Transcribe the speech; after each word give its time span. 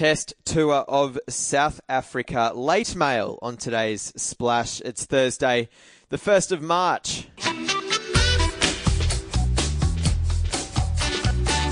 Test 0.00 0.32
tour 0.46 0.76
of 0.88 1.18
South 1.28 1.78
Africa. 1.86 2.52
Late 2.54 2.96
mail 2.96 3.38
on 3.42 3.58
today's 3.58 4.14
splash. 4.16 4.80
It's 4.80 5.04
Thursday, 5.04 5.68
the 6.08 6.16
1st 6.16 6.52
of 6.52 6.62
March. 6.62 7.28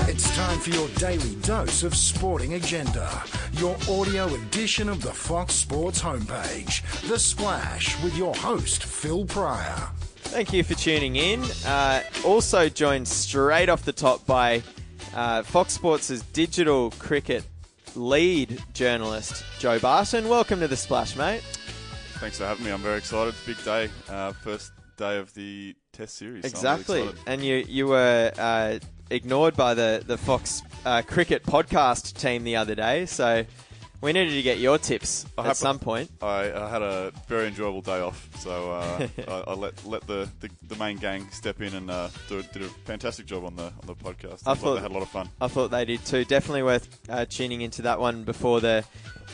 It's 0.07 0.35
time 0.35 0.59
for 0.59 0.69
your 0.69 0.87
daily 0.89 1.37
dose 1.37 1.81
of 1.81 1.95
sporting 1.95 2.53
agenda. 2.53 3.23
Your 3.53 3.75
audio 3.89 4.27
edition 4.27 4.89
of 4.89 5.01
the 5.01 5.11
Fox 5.11 5.55
Sports 5.55 5.99
homepage. 5.99 6.83
The 7.09 7.17
Splash 7.17 7.99
with 8.03 8.15
your 8.15 8.35
host, 8.35 8.83
Phil 8.83 9.25
Prior. 9.25 9.89
Thank 10.17 10.53
you 10.53 10.63
for 10.63 10.75
tuning 10.75 11.15
in. 11.15 11.43
Uh, 11.65 12.03
also 12.23 12.69
joined 12.69 13.07
straight 13.07 13.69
off 13.69 13.85
the 13.85 13.91
top 13.91 14.27
by 14.27 14.61
uh, 15.15 15.41
Fox 15.41 15.73
Sports' 15.73 16.21
digital 16.31 16.91
cricket 16.91 17.43
lead 17.95 18.61
journalist, 18.73 19.43
Joe 19.59 19.79
Barton. 19.79 20.27
Welcome 20.27 20.59
to 20.59 20.67
the 20.67 20.77
Splash, 20.77 21.15
mate. 21.15 21.41
Thanks 22.19 22.37
for 22.37 22.45
having 22.45 22.65
me. 22.65 22.71
I'm 22.71 22.81
very 22.81 22.97
excited. 22.97 23.33
Big 23.45 23.63
day. 23.63 23.89
Uh, 24.09 24.33
first 24.33 24.71
day 24.97 25.17
of 25.17 25.33
the 25.33 25.75
Test 25.93 26.15
series. 26.15 26.45
Exactly. 26.45 27.01
excited. 27.01 27.19
and 27.27 27.43
you 27.43 27.55
you 27.67 27.87
were 27.87 28.31
uh, 28.37 28.79
ignored 29.09 29.55
by 29.55 29.73
the 29.73 30.03
the 30.05 30.17
Fox 30.17 30.61
uh, 30.85 31.01
Cricket 31.01 31.43
podcast 31.43 32.19
team 32.19 32.43
the 32.43 32.55
other 32.55 32.75
day, 32.75 33.05
so 33.05 33.45
we 34.01 34.13
needed 34.13 34.31
to 34.33 34.41
get 34.41 34.59
your 34.59 34.77
tips 34.77 35.25
I 35.37 35.47
at 35.49 35.57
some 35.57 35.77
point. 35.79 36.09
I, 36.21 36.51
I 36.53 36.69
had 36.69 36.81
a 36.81 37.11
very 37.27 37.47
enjoyable 37.47 37.81
day 37.81 37.99
off, 37.99 38.29
so 38.39 38.71
uh, 38.71 39.07
I, 39.27 39.51
I 39.51 39.53
let 39.53 39.85
let 39.85 40.07
the, 40.07 40.29
the, 40.39 40.49
the 40.67 40.75
main 40.75 40.97
gang 40.97 41.29
step 41.31 41.61
in 41.61 41.73
and 41.75 41.91
uh, 41.91 42.09
do, 42.27 42.41
did 42.53 42.61
a 42.63 42.69
fantastic 42.85 43.25
job 43.25 43.43
on 43.45 43.55
the 43.55 43.65
on 43.65 43.85
the 43.85 43.95
podcast. 43.95 44.43
I 44.45 44.51
I 44.51 44.53
thought- 44.53 44.57
thought 44.59 44.75
they 44.75 44.81
had 44.81 44.91
a 44.91 44.93
lot 44.93 45.03
of 45.03 45.09
fun. 45.09 45.29
I 45.41 45.47
thought 45.47 45.71
they 45.71 45.85
did 45.85 46.05
too. 46.05 46.23
Definitely 46.25 46.63
worth 46.63 46.87
uh, 47.09 47.25
tuning 47.25 47.61
into 47.61 47.81
that 47.83 47.99
one 47.99 48.23
before 48.23 48.61
the 48.61 48.85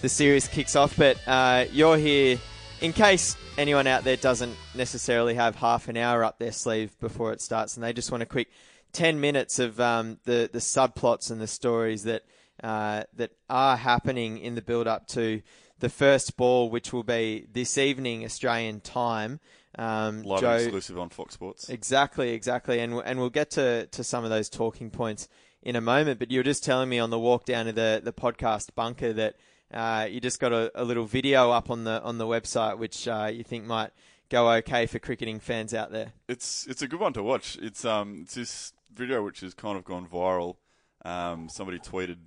the 0.01 0.09
series 0.09 0.47
kicks 0.47 0.75
off. 0.75 0.97
But 0.97 1.17
uh, 1.27 1.65
you're 1.71 1.97
here 1.97 2.37
in 2.81 2.91
case 2.91 3.37
anyone 3.57 3.87
out 3.87 4.03
there 4.03 4.17
doesn't 4.17 4.55
necessarily 4.73 5.35
have 5.35 5.55
half 5.55 5.87
an 5.87 5.95
hour 5.97 6.23
up 6.23 6.39
their 6.39 6.51
sleeve 6.51 6.99
before 6.99 7.31
it 7.33 7.41
starts, 7.41 7.75
and 7.77 7.83
they 7.83 7.93
just 7.93 8.11
want 8.11 8.23
a 8.23 8.25
quick 8.25 8.49
ten 8.93 9.19
minutes 9.21 9.59
of 9.59 9.79
um, 9.79 10.17
the 10.25 10.49
the 10.51 10.59
subplots 10.59 11.29
and 11.29 11.39
the 11.39 11.47
stories 11.47 12.03
that 12.03 12.23
uh, 12.63 13.03
that 13.13 13.31
are 13.49 13.77
happening 13.77 14.37
in 14.37 14.55
the 14.55 14.61
build 14.61 14.87
up 14.87 15.07
to 15.07 15.41
the 15.79 15.89
first 15.89 16.37
ball, 16.37 16.69
which 16.69 16.93
will 16.93 17.03
be 17.03 17.47
this 17.51 17.77
evening 17.77 18.23
Australian 18.23 18.81
time. 18.81 19.39
Um, 19.77 20.23
Live 20.23 20.39
Joe, 20.39 20.55
exclusive 20.55 20.97
on 20.97 21.09
Fox 21.09 21.33
Sports. 21.33 21.69
Exactly, 21.69 22.31
exactly, 22.31 22.79
and 22.79 22.93
and 23.05 23.19
we'll 23.19 23.29
get 23.29 23.51
to, 23.51 23.87
to 23.87 24.03
some 24.03 24.23
of 24.23 24.29
those 24.29 24.49
talking 24.49 24.89
points 24.89 25.27
in 25.61 25.75
a 25.75 25.81
moment. 25.81 26.19
But 26.19 26.31
you 26.31 26.39
were 26.39 26.43
just 26.43 26.63
telling 26.63 26.87
me 26.87 26.99
on 26.99 27.09
the 27.09 27.19
walk 27.19 27.45
down 27.45 27.65
to 27.65 27.73
the, 27.73 28.01
the 28.03 28.13
podcast 28.13 28.73
bunker 28.75 29.11
that 29.13 29.35
uh, 29.73 30.07
you 30.09 30.21
just 30.21 30.39
got 30.39 30.53
a, 30.53 30.71
a 30.75 30.85
little 30.85 31.05
video 31.05 31.51
up 31.51 31.69
on 31.69 31.83
the 31.83 32.01
on 32.03 32.17
the 32.17 32.25
website, 32.25 32.77
which 32.77 33.07
uh, 33.07 33.29
you 33.33 33.43
think 33.43 33.65
might 33.65 33.91
go 34.29 34.49
okay 34.53 34.85
for 34.85 34.99
cricketing 34.99 35.39
fans 35.39 35.73
out 35.73 35.91
there. 35.91 36.13
It's 36.29 36.65
it's 36.67 36.81
a 36.81 36.87
good 36.87 36.99
one 36.99 37.13
to 37.13 37.23
watch. 37.23 37.57
It's 37.61 37.83
um 37.83 38.19
it's 38.21 38.35
this 38.35 38.73
video 38.93 39.23
which 39.23 39.41
has 39.41 39.53
kind 39.53 39.77
of 39.77 39.83
gone 39.83 40.07
viral. 40.07 40.55
Um, 41.03 41.49
somebody 41.49 41.79
tweeted 41.79 42.17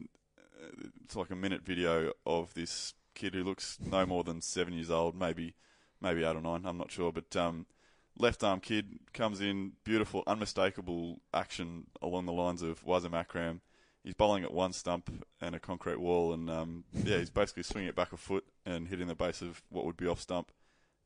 it's 1.04 1.16
like 1.16 1.30
a 1.30 1.36
minute 1.36 1.62
video 1.64 2.12
of 2.26 2.54
this 2.54 2.94
kid 3.14 3.34
who 3.34 3.42
looks 3.42 3.78
no 3.84 4.06
more 4.06 4.24
than 4.24 4.40
seven 4.40 4.74
years 4.74 4.90
old, 4.90 5.18
maybe 5.18 5.54
maybe 6.00 6.24
eight 6.24 6.36
or 6.36 6.40
nine. 6.40 6.62
I'm 6.64 6.78
not 6.78 6.90
sure, 6.90 7.12
but 7.12 7.34
um, 7.36 7.66
left 8.16 8.44
arm 8.44 8.60
kid 8.60 8.98
comes 9.12 9.40
in, 9.40 9.72
beautiful, 9.84 10.22
unmistakable 10.26 11.20
action 11.34 11.86
along 12.00 12.26
the 12.26 12.32
lines 12.32 12.62
of 12.62 12.84
Wasim 12.84 13.14
Akram. 13.14 13.60
He's 14.04 14.14
bowling 14.14 14.44
at 14.44 14.54
one 14.54 14.72
stump 14.72 15.26
and 15.40 15.54
a 15.54 15.60
concrete 15.60 16.00
wall, 16.00 16.32
and 16.32 16.48
um, 16.48 16.84
yeah, 16.92 17.18
he's 17.18 17.30
basically 17.30 17.64
swinging 17.64 17.88
it 17.88 17.96
back 17.96 18.12
a 18.12 18.16
foot 18.16 18.44
and 18.64 18.88
hitting 18.88 19.08
the 19.08 19.14
base 19.14 19.42
of 19.42 19.62
what 19.70 19.84
would 19.84 19.96
be 19.96 20.06
off 20.06 20.20
stump 20.20 20.52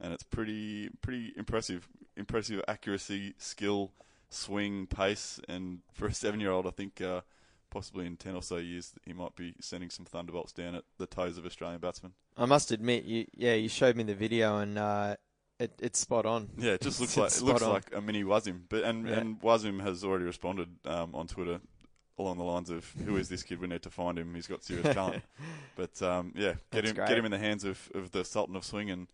and 0.02 0.12
it's 0.12 0.24
pretty 0.24 0.90
pretty 1.00 1.32
impressive. 1.36 1.88
Impressive 2.16 2.62
accuracy, 2.68 3.34
skill, 3.38 3.92
swing, 4.28 4.86
pace, 4.86 5.40
and 5.48 5.78
for 5.92 6.08
a 6.08 6.12
seven-year-old, 6.12 6.66
I 6.66 6.70
think 6.70 7.00
uh, 7.00 7.22
possibly 7.72 8.06
in 8.06 8.16
ten 8.16 8.36
or 8.36 8.42
so 8.42 8.56
years 8.58 8.92
he 9.04 9.12
might 9.12 9.34
be 9.34 9.54
sending 9.60 9.90
some 9.90 10.04
thunderbolts 10.04 10.52
down 10.52 10.74
at 10.76 10.84
the 10.98 11.06
toes 11.06 11.38
of 11.38 11.46
Australian 11.46 11.80
batsmen. 11.80 12.12
I 12.36 12.44
must 12.46 12.70
admit, 12.70 13.04
you 13.04 13.26
yeah, 13.34 13.54
you 13.54 13.68
showed 13.68 13.96
me 13.96 14.04
the 14.04 14.14
video 14.14 14.58
and 14.58 14.78
uh, 14.78 15.16
it, 15.58 15.72
it's 15.80 15.98
spot 15.98 16.26
on. 16.26 16.50
Yeah, 16.58 16.72
it 16.72 16.82
just 16.82 17.00
looks 17.00 17.16
like 17.16 17.32
it 17.32 17.42
looks 17.42 17.62
on. 17.62 17.72
like 17.72 17.94
a 17.94 18.00
mini 18.00 18.22
Wasim, 18.22 18.60
but 18.68 18.84
and 18.84 19.08
Yeah. 19.08 19.18
and 19.18 19.40
Wasim 19.40 19.80
has 19.82 20.04
already 20.04 20.24
responded 20.26 20.68
um, 20.84 21.14
on 21.14 21.26
Twitter 21.26 21.60
along 22.18 22.36
the 22.36 22.44
lines 22.44 22.68
of 22.70 22.88
"Who 23.06 23.16
is 23.16 23.28
this 23.28 23.42
kid? 23.42 23.60
We 23.60 23.66
need 23.66 23.82
to 23.82 23.90
find 23.90 24.18
him. 24.18 24.34
He's 24.34 24.46
got 24.46 24.62
serious 24.62 24.94
talent." 24.94 25.22
but 25.76 26.00
um, 26.02 26.32
yeah, 26.36 26.52
get 26.52 26.58
That's 26.70 26.90
him 26.90 26.96
great. 26.96 27.08
get 27.08 27.18
him 27.18 27.24
in 27.24 27.30
the 27.32 27.38
hands 27.38 27.64
of, 27.64 27.90
of 27.94 28.10
the 28.12 28.24
Sultan 28.24 28.54
of 28.54 28.64
Swing 28.64 28.90
and 28.90 29.08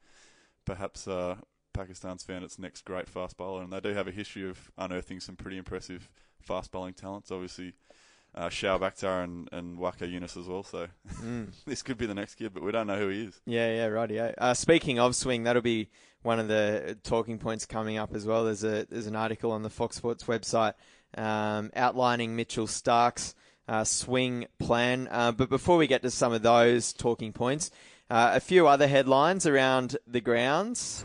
perhaps 0.64 1.06
uh, 1.08 1.36
Pakistan's 1.72 2.24
found 2.24 2.44
its 2.44 2.58
next 2.58 2.84
great 2.84 3.08
fast 3.08 3.36
bowler, 3.36 3.62
and 3.62 3.72
they 3.72 3.80
do 3.80 3.94
have 3.94 4.08
a 4.08 4.10
history 4.10 4.48
of 4.48 4.70
unearthing 4.76 5.20
some 5.20 5.36
pretty 5.36 5.56
impressive 5.58 6.10
fast 6.40 6.70
bowling 6.72 6.94
talents. 6.94 7.30
Obviously, 7.30 7.72
uh, 8.34 8.48
Shoaib 8.48 8.80
Akhtar 8.80 9.24
and, 9.24 9.48
and 9.52 9.78
Waqar 9.78 10.10
Younis 10.12 10.36
as 10.36 10.46
well. 10.46 10.62
So 10.62 10.88
Mm. 11.22 11.48
this 11.66 11.82
could 11.82 11.98
be 11.98 12.06
the 12.06 12.14
next 12.14 12.36
kid, 12.36 12.52
but 12.54 12.62
we 12.62 12.72
don't 12.72 12.86
know 12.86 12.98
who 12.98 13.08
he 13.08 13.24
is. 13.24 13.40
Yeah, 13.46 13.74
yeah, 13.74 13.88
rightio. 13.88 14.34
Uh, 14.38 14.54
speaking 14.54 14.98
of 14.98 15.14
swing, 15.16 15.44
that'll 15.44 15.62
be 15.62 15.88
one 16.22 16.38
of 16.38 16.48
the 16.48 16.98
talking 17.04 17.38
points 17.38 17.64
coming 17.66 17.96
up 17.96 18.14
as 18.14 18.26
well. 18.26 18.44
There's 18.44 18.64
a 18.64 18.86
there's 18.90 19.06
an 19.06 19.16
article 19.16 19.52
on 19.52 19.62
the 19.62 19.70
Fox 19.70 19.96
Sports 19.96 20.24
website 20.24 20.74
um, 21.16 21.70
outlining 21.74 22.36
Mitchell 22.36 22.66
Starc's 22.66 23.34
uh, 23.68 23.84
swing 23.84 24.46
plan. 24.58 25.08
Uh, 25.10 25.32
but 25.32 25.48
before 25.48 25.76
we 25.76 25.86
get 25.86 26.02
to 26.02 26.10
some 26.10 26.32
of 26.32 26.42
those 26.42 26.92
talking 26.92 27.32
points, 27.32 27.70
uh, 28.10 28.32
a 28.34 28.40
few 28.40 28.66
other 28.66 28.88
headlines 28.88 29.46
around 29.46 29.96
the 30.06 30.20
grounds. 30.20 31.04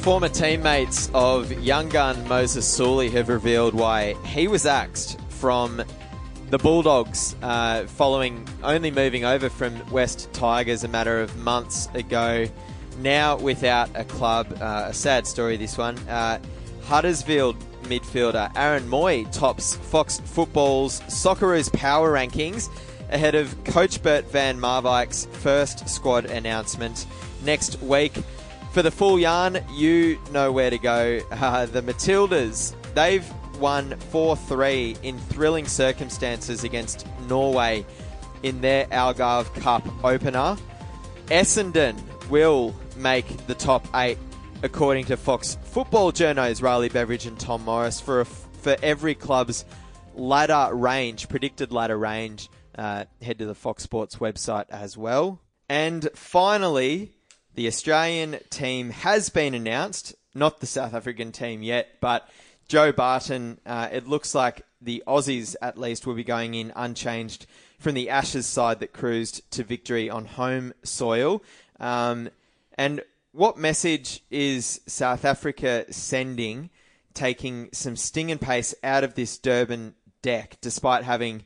Former 0.00 0.28
teammates 0.30 1.10
of 1.12 1.52
young 1.62 1.90
gun 1.90 2.26
Moses 2.26 2.66
Suli 2.66 3.10
have 3.10 3.28
revealed 3.28 3.74
why 3.74 4.14
he 4.24 4.48
was 4.48 4.64
axed 4.64 5.20
from 5.28 5.82
the 6.48 6.56
Bulldogs 6.56 7.36
uh, 7.42 7.84
following 7.86 8.48
only 8.62 8.90
moving 8.90 9.26
over 9.26 9.50
from 9.50 9.86
West 9.90 10.32
Tigers 10.32 10.82
a 10.82 10.88
matter 10.88 11.20
of 11.20 11.36
months 11.36 11.88
ago. 11.92 12.46
Now 13.00 13.36
without 13.36 13.90
a 13.94 14.04
club, 14.04 14.56
uh, 14.62 14.86
a 14.86 14.94
sad 14.94 15.26
story 15.26 15.58
this 15.58 15.76
one. 15.76 15.98
Uh, 16.08 16.38
Huddersfield 16.84 17.58
midfielder 17.82 18.50
Aaron 18.56 18.88
Mooy 18.88 19.30
tops 19.30 19.76
Fox 19.76 20.20
Football's 20.20 21.00
Socceroos 21.02 21.70
power 21.74 22.12
rankings 22.12 22.70
ahead 23.10 23.34
of 23.34 23.62
Coach 23.64 24.02
Bert 24.02 24.24
Van 24.30 24.58
Marwijk's 24.58 25.26
first 25.42 25.86
squad 25.86 26.24
announcement 26.26 27.06
next 27.44 27.80
week. 27.82 28.14
For 28.72 28.82
the 28.82 28.90
full 28.90 29.18
yarn, 29.18 29.58
you 29.72 30.18
know 30.30 30.52
where 30.52 30.70
to 30.70 30.78
go. 30.78 31.20
Uh, 31.30 31.66
the 31.66 31.82
Matildas, 31.82 32.74
they've 32.94 33.26
won 33.58 33.96
4 34.10 34.36
3 34.36 34.96
in 35.02 35.18
thrilling 35.18 35.66
circumstances 35.66 36.64
against 36.64 37.06
Norway 37.28 37.84
in 38.42 38.60
their 38.60 38.86
Algarve 38.86 39.52
Cup 39.54 39.86
opener. 40.04 40.56
Essendon 41.26 41.96
will 42.28 42.74
make 42.96 43.46
the 43.46 43.54
top 43.54 43.86
eight, 43.94 44.18
according 44.62 45.04
to 45.06 45.16
Fox 45.16 45.58
football 45.62 46.12
journos 46.12 46.62
Riley 46.62 46.88
Beveridge 46.88 47.26
and 47.26 47.38
Tom 47.38 47.64
Morris, 47.64 48.00
for, 48.00 48.20
a, 48.20 48.24
for 48.24 48.76
every 48.82 49.14
club's 49.14 49.64
ladder 50.14 50.74
range, 50.74 51.28
predicted 51.28 51.72
ladder 51.72 51.98
range. 51.98 52.48
Uh, 52.76 53.04
head 53.22 53.38
to 53.38 53.46
the 53.46 53.54
Fox 53.54 53.82
Sports 53.82 54.16
website 54.16 54.66
as 54.70 54.96
well. 54.96 55.40
And 55.68 56.08
finally, 56.14 57.17
the 57.58 57.66
Australian 57.66 58.38
team 58.50 58.90
has 58.90 59.30
been 59.30 59.52
announced, 59.52 60.14
not 60.32 60.60
the 60.60 60.66
South 60.66 60.94
African 60.94 61.32
team 61.32 61.60
yet, 61.60 61.88
but 62.00 62.28
Joe 62.68 62.92
Barton, 62.92 63.58
uh, 63.66 63.88
it 63.90 64.06
looks 64.06 64.32
like 64.32 64.62
the 64.80 65.02
Aussies 65.08 65.56
at 65.60 65.76
least 65.76 66.06
will 66.06 66.14
be 66.14 66.22
going 66.22 66.54
in 66.54 66.72
unchanged 66.76 67.46
from 67.80 67.94
the 67.94 68.10
Ashes 68.10 68.46
side 68.46 68.78
that 68.78 68.92
cruised 68.92 69.50
to 69.50 69.64
victory 69.64 70.08
on 70.08 70.24
home 70.24 70.72
soil. 70.84 71.42
Um, 71.80 72.30
and 72.74 73.02
what 73.32 73.58
message 73.58 74.22
is 74.30 74.80
South 74.86 75.24
Africa 75.24 75.84
sending, 75.90 76.70
taking 77.12 77.70
some 77.72 77.96
sting 77.96 78.30
and 78.30 78.40
pace 78.40 78.72
out 78.84 79.02
of 79.02 79.14
this 79.14 79.36
Durban 79.36 79.96
deck, 80.22 80.58
despite 80.60 81.02
having 81.02 81.42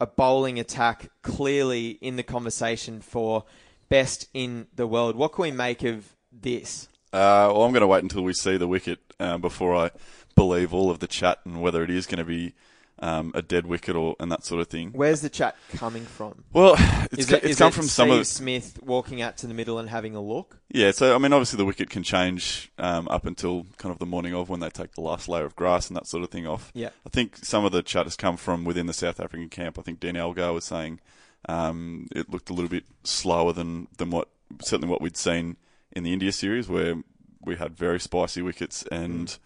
a 0.00 0.08
bowling 0.08 0.58
attack 0.58 1.08
clearly 1.22 1.90
in 2.00 2.16
the 2.16 2.24
conversation 2.24 3.00
for 3.00 3.44
best 3.92 4.26
in 4.32 4.66
the 4.74 4.86
world? 4.86 5.16
What 5.16 5.34
can 5.34 5.42
we 5.42 5.50
make 5.50 5.82
of 5.82 6.16
this? 6.32 6.88
Uh, 7.12 7.52
well, 7.52 7.64
I'm 7.64 7.72
going 7.72 7.82
to 7.82 7.86
wait 7.86 8.02
until 8.02 8.22
we 8.22 8.32
see 8.32 8.56
the 8.56 8.66
wicket 8.66 9.00
uh, 9.20 9.36
before 9.36 9.76
I 9.76 9.90
believe 10.34 10.72
all 10.72 10.90
of 10.90 11.00
the 11.00 11.06
chat 11.06 11.40
and 11.44 11.60
whether 11.60 11.82
it 11.82 11.90
is 11.90 12.06
going 12.06 12.18
to 12.18 12.24
be 12.24 12.54
um, 13.00 13.32
a 13.34 13.42
dead 13.42 13.66
wicket 13.66 13.94
or 13.94 14.16
and 14.18 14.32
that 14.32 14.46
sort 14.46 14.62
of 14.62 14.68
thing. 14.68 14.92
Where's 14.94 15.20
the 15.20 15.28
chat 15.28 15.56
coming 15.74 16.06
from? 16.06 16.44
Well, 16.54 16.76
it's, 17.12 17.30
it, 17.30 17.44
it's 17.44 17.58
come 17.58 17.68
it 17.68 17.74
from 17.74 17.82
Steve 17.82 17.90
some 17.90 18.10
of 18.12 18.18
the, 18.18 18.24
Smith 18.24 18.78
walking 18.82 19.20
out 19.20 19.36
to 19.38 19.46
the 19.46 19.52
middle 19.52 19.78
and 19.78 19.90
having 19.90 20.14
a 20.14 20.22
look? 20.22 20.56
Yeah, 20.70 20.92
so 20.92 21.14
I 21.14 21.18
mean, 21.18 21.34
obviously 21.34 21.58
the 21.58 21.66
wicket 21.66 21.90
can 21.90 22.02
change 22.02 22.72
um, 22.78 23.08
up 23.08 23.26
until 23.26 23.66
kind 23.76 23.92
of 23.92 23.98
the 23.98 24.06
morning 24.06 24.34
of 24.34 24.48
when 24.48 24.60
they 24.60 24.70
take 24.70 24.94
the 24.94 25.02
last 25.02 25.28
layer 25.28 25.44
of 25.44 25.54
grass 25.54 25.88
and 25.88 25.96
that 25.98 26.06
sort 26.06 26.22
of 26.22 26.30
thing 26.30 26.46
off. 26.46 26.70
Yeah. 26.72 26.90
I 27.06 27.10
think 27.10 27.44
some 27.44 27.66
of 27.66 27.72
the 27.72 27.82
chat 27.82 28.06
has 28.06 28.16
come 28.16 28.38
from 28.38 28.64
within 28.64 28.86
the 28.86 28.94
South 28.94 29.20
African 29.20 29.50
camp. 29.50 29.78
I 29.78 29.82
think 29.82 30.00
Dean 30.00 30.16
Elgar 30.16 30.54
was 30.54 30.64
saying 30.64 31.00
um, 31.48 32.08
it 32.14 32.30
looked 32.30 32.50
a 32.50 32.52
little 32.52 32.70
bit 32.70 32.84
slower 33.04 33.52
than, 33.52 33.88
than 33.98 34.10
what 34.10 34.28
certainly 34.60 34.90
what 34.90 35.00
we'd 35.00 35.16
seen 35.16 35.56
in 35.92 36.04
the 36.04 36.12
India 36.12 36.32
series, 36.32 36.68
where 36.68 36.96
we 37.44 37.56
had 37.56 37.76
very 37.76 38.00
spicy 38.00 38.42
wickets 38.42 38.84
and 38.90 39.38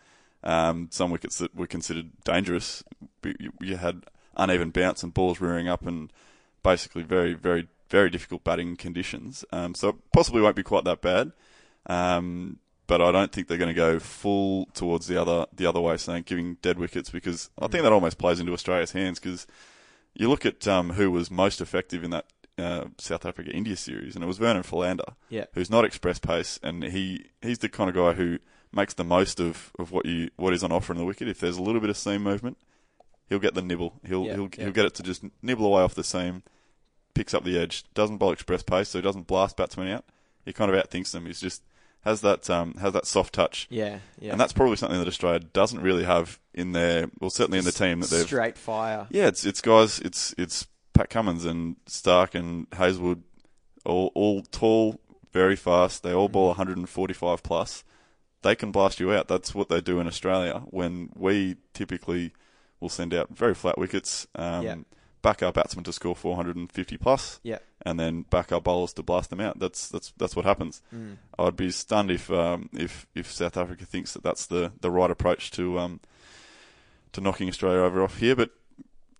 um, 0.45 0.89
some 0.91 1.11
wickets 1.11 1.39
that 1.39 1.55
were 1.55 1.67
considered 1.67 2.11
dangerous. 2.25 2.85
You, 3.61 3.77
had 3.77 4.05
uneven 4.37 4.71
bounce 4.71 5.03
and 5.03 5.15
balls 5.15 5.41
rearing 5.41 5.69
up 5.69 5.87
and 5.87 6.13
basically 6.63 7.03
very, 7.03 7.35
very, 7.35 7.69
very 7.89 8.11
difficult 8.11 8.45
batting 8.45 8.77
conditions. 8.77 9.45
Um, 9.53 9.75
so 9.75 9.89
it 9.91 9.97
possibly 10.13 10.43
won't 10.43 10.57
be 10.57 10.63
quite 10.63 10.85
that 10.85 11.01
bad. 11.01 11.33
Um, 11.87 12.59
but 12.87 13.01
I 13.01 13.11
don't 13.11 13.33
think 13.33 13.49
they're 13.49 13.59
going 13.59 13.69
to 13.69 13.75
go 13.75 13.99
full 13.99 14.67
towards 14.67 15.09
the 15.09 15.21
other 15.21 15.47
the 15.53 15.67
other 15.67 15.81
way, 15.81 15.97
saying 15.97 16.25
giving 16.27 16.55
dead 16.63 16.79
wickets 16.79 17.11
because 17.11 17.51
I 17.59 17.67
think 17.67 17.83
that 17.83 17.93
almost 17.93 18.19
plays 18.19 18.39
into 18.39 18.53
Australia's 18.53 18.93
hands 18.93 19.19
because 19.19 19.47
you 20.19 20.29
look 20.29 20.45
at 20.47 20.67
um, 20.67 20.91
who 20.91 21.11
was 21.11 21.31
most 21.31 21.61
effective 21.61 22.03
in 22.05 22.11
that 22.11 22.27
uh, 22.59 22.87
South 22.99 23.27
Africa 23.27 23.51
India 23.51 23.77
series, 23.77 24.15
and 24.15 24.25
it 24.25 24.27
was 24.27 24.39
Vernon 24.39 24.63
Philander, 24.63 25.15
Yeah. 25.29 25.45
who's 25.55 25.71
not 25.71 25.85
express 25.85 26.19
pace, 26.19 26.59
and 26.63 26.83
he 26.83 27.27
he's 27.43 27.59
the 27.59 27.69
kind 27.69 27.89
of 27.91 27.97
guy 27.97 28.13
who 28.15 28.39
makes 28.73 28.95
the 28.95 29.05
most 29.05 29.41
of, 29.41 29.73
of 29.79 29.93
what 29.93 30.07
you 30.07 30.31
what 30.37 30.53
is 30.55 30.65
on 30.65 30.73
offer 30.73 30.93
in 30.93 30.99
the 30.99 31.05
wicket. 31.05 31.29
If 31.29 31.39
there's 31.41 31.59
a 31.59 31.63
little 31.63 31.81
bit 31.81 31.91
of 31.91 31.97
seam 31.97 32.23
movement, 32.23 32.57
he'll 33.29 33.39
get 33.39 33.55
the 33.55 33.63
nibble. 33.63 34.01
He'll 34.07 34.25
Yeah, 34.25 34.35
he'll 34.35 34.49
yeah. 34.57 34.65
he'll 34.65 34.73
get 34.73 34.87
it 34.87 34.95
to 34.95 35.03
just 35.03 35.23
nibble 35.43 35.67
away 35.67 35.83
off 35.83 35.95
the 35.95 36.05
seam, 36.05 36.43
picks 37.15 37.35
up 37.35 37.45
the 37.45 37.59
edge, 37.59 37.85
doesn't 37.95 38.17
bowl 38.19 38.33
express 38.33 38.63
pace, 38.63 38.89
so 38.89 38.99
he 38.99 39.03
doesn't 39.03 39.27
blast 39.27 39.57
batsmen 39.57 39.89
out. 39.89 40.05
He 40.45 40.53
kind 40.53 40.71
of 40.73 40.77
outthinks 40.83 41.11
them. 41.13 41.27
He's 41.27 41.41
just 41.41 41.63
has 42.07 42.23
that 42.23 42.49
um, 42.49 42.75
has 42.75 42.93
that 42.95 43.07
soft 43.07 43.35
touch. 43.35 43.67
Yeah, 43.71 43.99
yeah. 44.19 44.33
And 44.33 44.41
that's 44.41 44.53
probably 44.55 44.77
something 44.77 44.99
that 44.99 45.09
Australia 45.09 45.41
doesn't 45.41 45.81
really 45.83 46.05
have 46.05 46.39
in 46.55 46.73
their, 46.73 47.11
well, 47.21 47.29
certainly 47.31 47.59
in 47.59 47.65
the 47.65 47.73
team 47.73 48.01
that 48.01 48.09
they've. 48.11 48.25
straight 48.27 48.57
fire. 48.57 49.07
Yeah, 49.11 49.27
it's 49.27 49.45
it's 49.45 49.61
guys, 49.61 49.99
it's 50.01 50.35
it's 50.39 50.67
Pat 50.95 51.11
Cummins 51.11 51.45
and 51.45 51.77
Starc 51.87 52.35
and 52.35 52.67
Hazlewood, 52.73 53.23
all 53.85 54.11
all 54.15 54.43
tall, 54.43 55.01
very 55.33 55.57
fast. 55.57 56.03
They 56.03 56.13
all 56.15 56.29
bowl 56.31 56.49
145 56.49 57.43
plus. 57.43 57.85
They 58.43 58.55
can 58.55 58.71
blast 58.71 59.01
you 59.01 59.13
out. 59.13 59.29
That's 59.29 59.55
what 59.55 59.69
they 59.69 59.81
do 59.81 59.99
in 60.01 60.07
Australia. 60.07 60.63
When 60.67 61.11
we 61.17 61.57
typically 61.75 62.33
will 62.81 62.89
send 62.89 63.13
out 63.13 63.31
very 63.31 63.55
flat 63.55 63.77
wickets, 63.79 64.27
um, 64.37 64.63
Yeah. 64.65 64.77
Back 65.27 65.43
our 65.43 65.51
batsmen 65.53 65.83
to 65.85 65.93
score 65.93 66.15
450 66.15 66.97
plus, 66.99 67.41
Yeah. 67.43 67.59
and 67.85 67.99
then 67.99 68.23
back 68.31 68.53
our 68.53 68.61
bowlers 68.61 68.93
to 68.93 69.03
blast 69.03 69.31
them 69.31 69.41
out. 69.41 69.59
That's 69.59 69.89
that's 69.89 70.13
that's 70.17 70.37
what 70.37 70.45
happens. 70.45 70.83
Mm. 70.95 71.17
I'd 71.37 71.57
be 71.57 71.71
stunned 71.73 72.13
if 72.13 72.31
um, 72.31 72.71
if 72.73 73.07
if 73.15 73.33
South 73.33 73.57
Africa 73.57 73.85
thinks 73.85 74.13
that 74.13 74.23
that's 74.23 74.47
the, 74.47 74.71
the 74.81 74.91
right 74.91 75.11
approach 75.11 75.51
to 75.53 75.81
um, 75.81 75.99
to 77.13 77.21
knocking 77.21 77.49
Australia 77.49 77.81
over 77.81 78.05
off 78.05 78.19
here. 78.19 78.37
But 78.37 78.51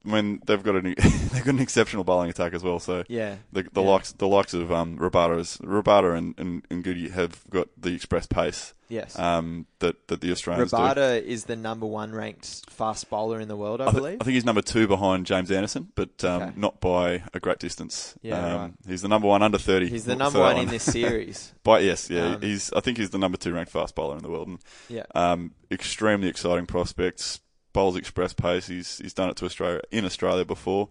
when 0.07 0.41
they've 0.47 0.63
got 0.63 0.77
an 0.77 0.95
they've 0.99 1.45
got 1.45 1.55
an 1.55 1.61
exceptional 1.61 2.05
bowling 2.05 2.31
attack 2.31 2.55
as 2.55 2.63
well. 2.63 2.79
So 2.79 3.05
Yeah. 3.09 3.37
the 3.53 3.65
the 3.73 3.83
Yeah. 3.83 3.89
likes 3.89 4.13
the 4.13 4.29
likes 4.29 4.55
of 4.55 4.73
um, 4.73 4.99
Rabada, 4.99 5.41
Rabada 5.61 6.17
and, 6.17 6.35
and, 6.39 6.65
and 6.71 6.85
Ngidi 6.85 7.11
have 7.11 7.45
got 7.51 7.69
the 7.77 7.93
express 7.95 8.27
pace 8.27 8.73
Yes. 8.89 9.19
um, 9.19 9.67
that 9.81 10.07
that 10.09 10.21
the 10.21 10.31
Australians 10.31 10.71
do. 10.71 10.77
Rabada 10.77 11.21
is 11.21 11.45
the 11.47 11.57
number 11.57 11.87
one 11.87 12.13
ranked 12.13 12.71
fast 12.71 13.11
bowler 13.11 13.41
in 13.41 13.49
the 13.49 13.57
world, 13.57 13.81
I, 13.81 13.87
I, 13.87 13.91
thi- 13.91 13.97
believe. 13.97 14.19
I 14.21 14.25
think 14.25 14.35
he's 14.35 14.45
number 14.45 14.63
two 14.63 14.87
behind 14.87 15.27
James 15.27 15.51
Anderson, 15.51 15.89
but 15.97 16.23
um, 16.25 16.43
Okay. 16.43 16.53
not 16.57 16.81
by 16.81 17.25
a 17.35 17.41
great 17.41 17.59
distance. 17.59 18.15
Yeah, 18.23 18.39
um, 18.55 18.61
right. 18.61 18.73
He's 18.87 19.03
the 19.03 19.09
number 19.09 19.27
one 19.27 19.43
under 19.43 19.59
thirty. 19.59 19.89
He's 19.89 20.05
the 20.05 20.15
number 20.15 20.39
one 20.39 20.57
in 20.59 20.69
this 20.69 20.85
series. 20.85 21.53
But 21.67 21.83
yes, 21.83 22.09
yeah, 22.09 22.35
Um, 22.37 22.43
he's. 22.43 22.73
I 22.75 22.79
think 22.81 22.97
he's 22.99 23.11
the 23.11 23.19
number 23.19 23.37
two 23.37 23.53
ranked 23.53 23.73
fast 23.73 23.97
bowler 23.97 24.17
in 24.17 24.23
the 24.23 24.31
world, 24.31 24.47
and 24.47 24.59
Yeah. 24.89 25.03
um, 25.17 25.51
extremely 25.69 26.29
exciting 26.29 26.67
prospects. 26.67 27.41
Bowls 27.77 27.97
express 27.97 28.33
pace. 28.33 28.67
He's 28.69 28.99
he's 28.99 29.13
done 29.13 29.29
it 29.29 29.37
to 29.37 29.45
Australia 29.45 29.83
in 29.91 30.05
Australia 30.07 30.45
before. 30.47 30.89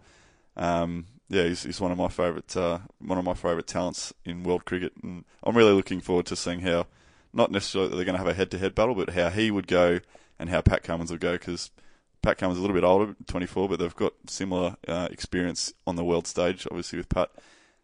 Um, 0.56 1.08
yeah, 1.30 1.44
he's, 1.46 1.64
he's 1.64 1.82
one 1.82 1.92
of 1.92 1.98
my 1.98 2.08
favourite 2.08 2.56
uh, 2.56 2.80
one 3.00 3.18
of 3.18 3.26
my 3.26 3.34
favourite 3.34 3.66
talents 3.66 4.14
in 4.24 4.44
world 4.44 4.66
cricket, 4.66 4.94
and 5.02 5.26
I'm 5.44 5.58
really 5.58 5.74
looking 5.74 6.00
forward 6.00 6.28
to 6.28 6.36
seeing 6.36 6.60
how, 6.62 6.86
not 7.34 7.50
necessarily 7.50 7.90
that 7.90 7.96
they're 7.96 8.06
going 8.06 8.14
to 8.18 8.24
have 8.24 8.28
a 8.28 8.36
head-to-head 8.36 8.76
battle, 8.76 8.94
but 8.94 9.10
how 9.10 9.30
he 9.30 9.50
would 9.50 9.66
go 9.68 10.00
and 10.38 10.50
how 10.52 10.62
Pat 10.62 10.84
Cummins 10.84 11.10
would 11.12 11.20
go 11.22 11.32
because 11.34 11.72
Pat 12.22 12.38
Cummins 12.38 12.58
is 12.58 12.60
a 12.60 12.62
little 12.62 12.76
bit 12.80 12.84
older, 12.86 13.16
24, 13.26 13.68
but 13.70 13.80
they've 13.80 13.96
got 13.96 14.14
similar 14.28 14.76
uh, 14.88 15.08
experience 15.10 15.74
on 15.88 15.96
the 15.96 16.04
world 16.04 16.28
stage. 16.28 16.68
Obviously, 16.70 16.98
with 16.98 17.10
Pat 17.10 17.31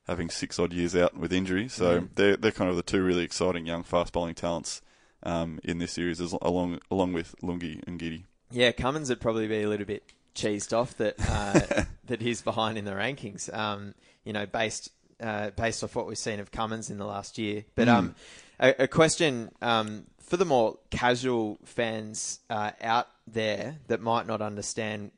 having 0.07 0.29
six 0.29 0.59
odd 0.59 0.73
years 0.73 0.95
out 0.95 1.17
with 1.17 1.33
injury, 1.33 1.67
so 1.67 2.01
Mhm. 2.01 2.09
they're 2.15 2.37
they're 2.37 2.51
kind 2.51 2.69
of 2.69 2.75
the 2.75 2.83
two 2.83 3.01
really 3.01 3.23
exciting 3.23 3.65
young 3.65 3.81
fast 3.83 4.13
bowling 4.13 4.35
talents 4.35 4.81
um, 5.23 5.59
in 5.63 5.79
this 5.79 5.93
series, 5.93 6.21
as, 6.21 6.33
along 6.43 6.79
along 6.91 7.13
with 7.13 7.33
Lungi 7.41 7.83
Ngidi. 7.85 8.25
Yeah, 8.51 8.71
Cummins 8.71 9.09
would 9.09 9.21
probably 9.21 9.47
be 9.47 9.63
a 9.63 9.69
little 9.69 9.85
bit 9.85 10.03
cheesed 10.35 10.75
off 10.77 10.95
that 10.97 11.15
uh, 11.29 11.83
that 12.05 12.21
he's 12.21 12.41
behind 12.41 12.77
in 12.77 12.85
the 12.85 12.91
rankings. 12.91 13.53
Um, 13.53 13.93
you 14.23 14.33
know, 14.33 14.45
based 14.45 14.89
uh, 15.21 15.51
based 15.51 15.83
off 15.83 15.95
what 15.95 16.07
we've 16.07 16.17
seen 16.17 16.39
of 16.39 16.51
Cummins 16.51 16.89
in 16.89 16.97
the 16.97 17.05
last 17.05 17.37
year. 17.37 17.65
But 17.75 17.87
um, 17.87 18.15
a, 18.59 18.83
a 18.83 18.87
question 18.87 19.51
um, 19.61 20.05
for 20.19 20.37
the 20.37 20.45
more 20.45 20.77
casual 20.89 21.59
fans 21.65 22.39
uh, 22.49 22.71
out 22.81 23.07
there 23.27 23.77
that 23.87 24.01
might 24.01 24.27
not 24.27 24.41
understand 24.41 25.11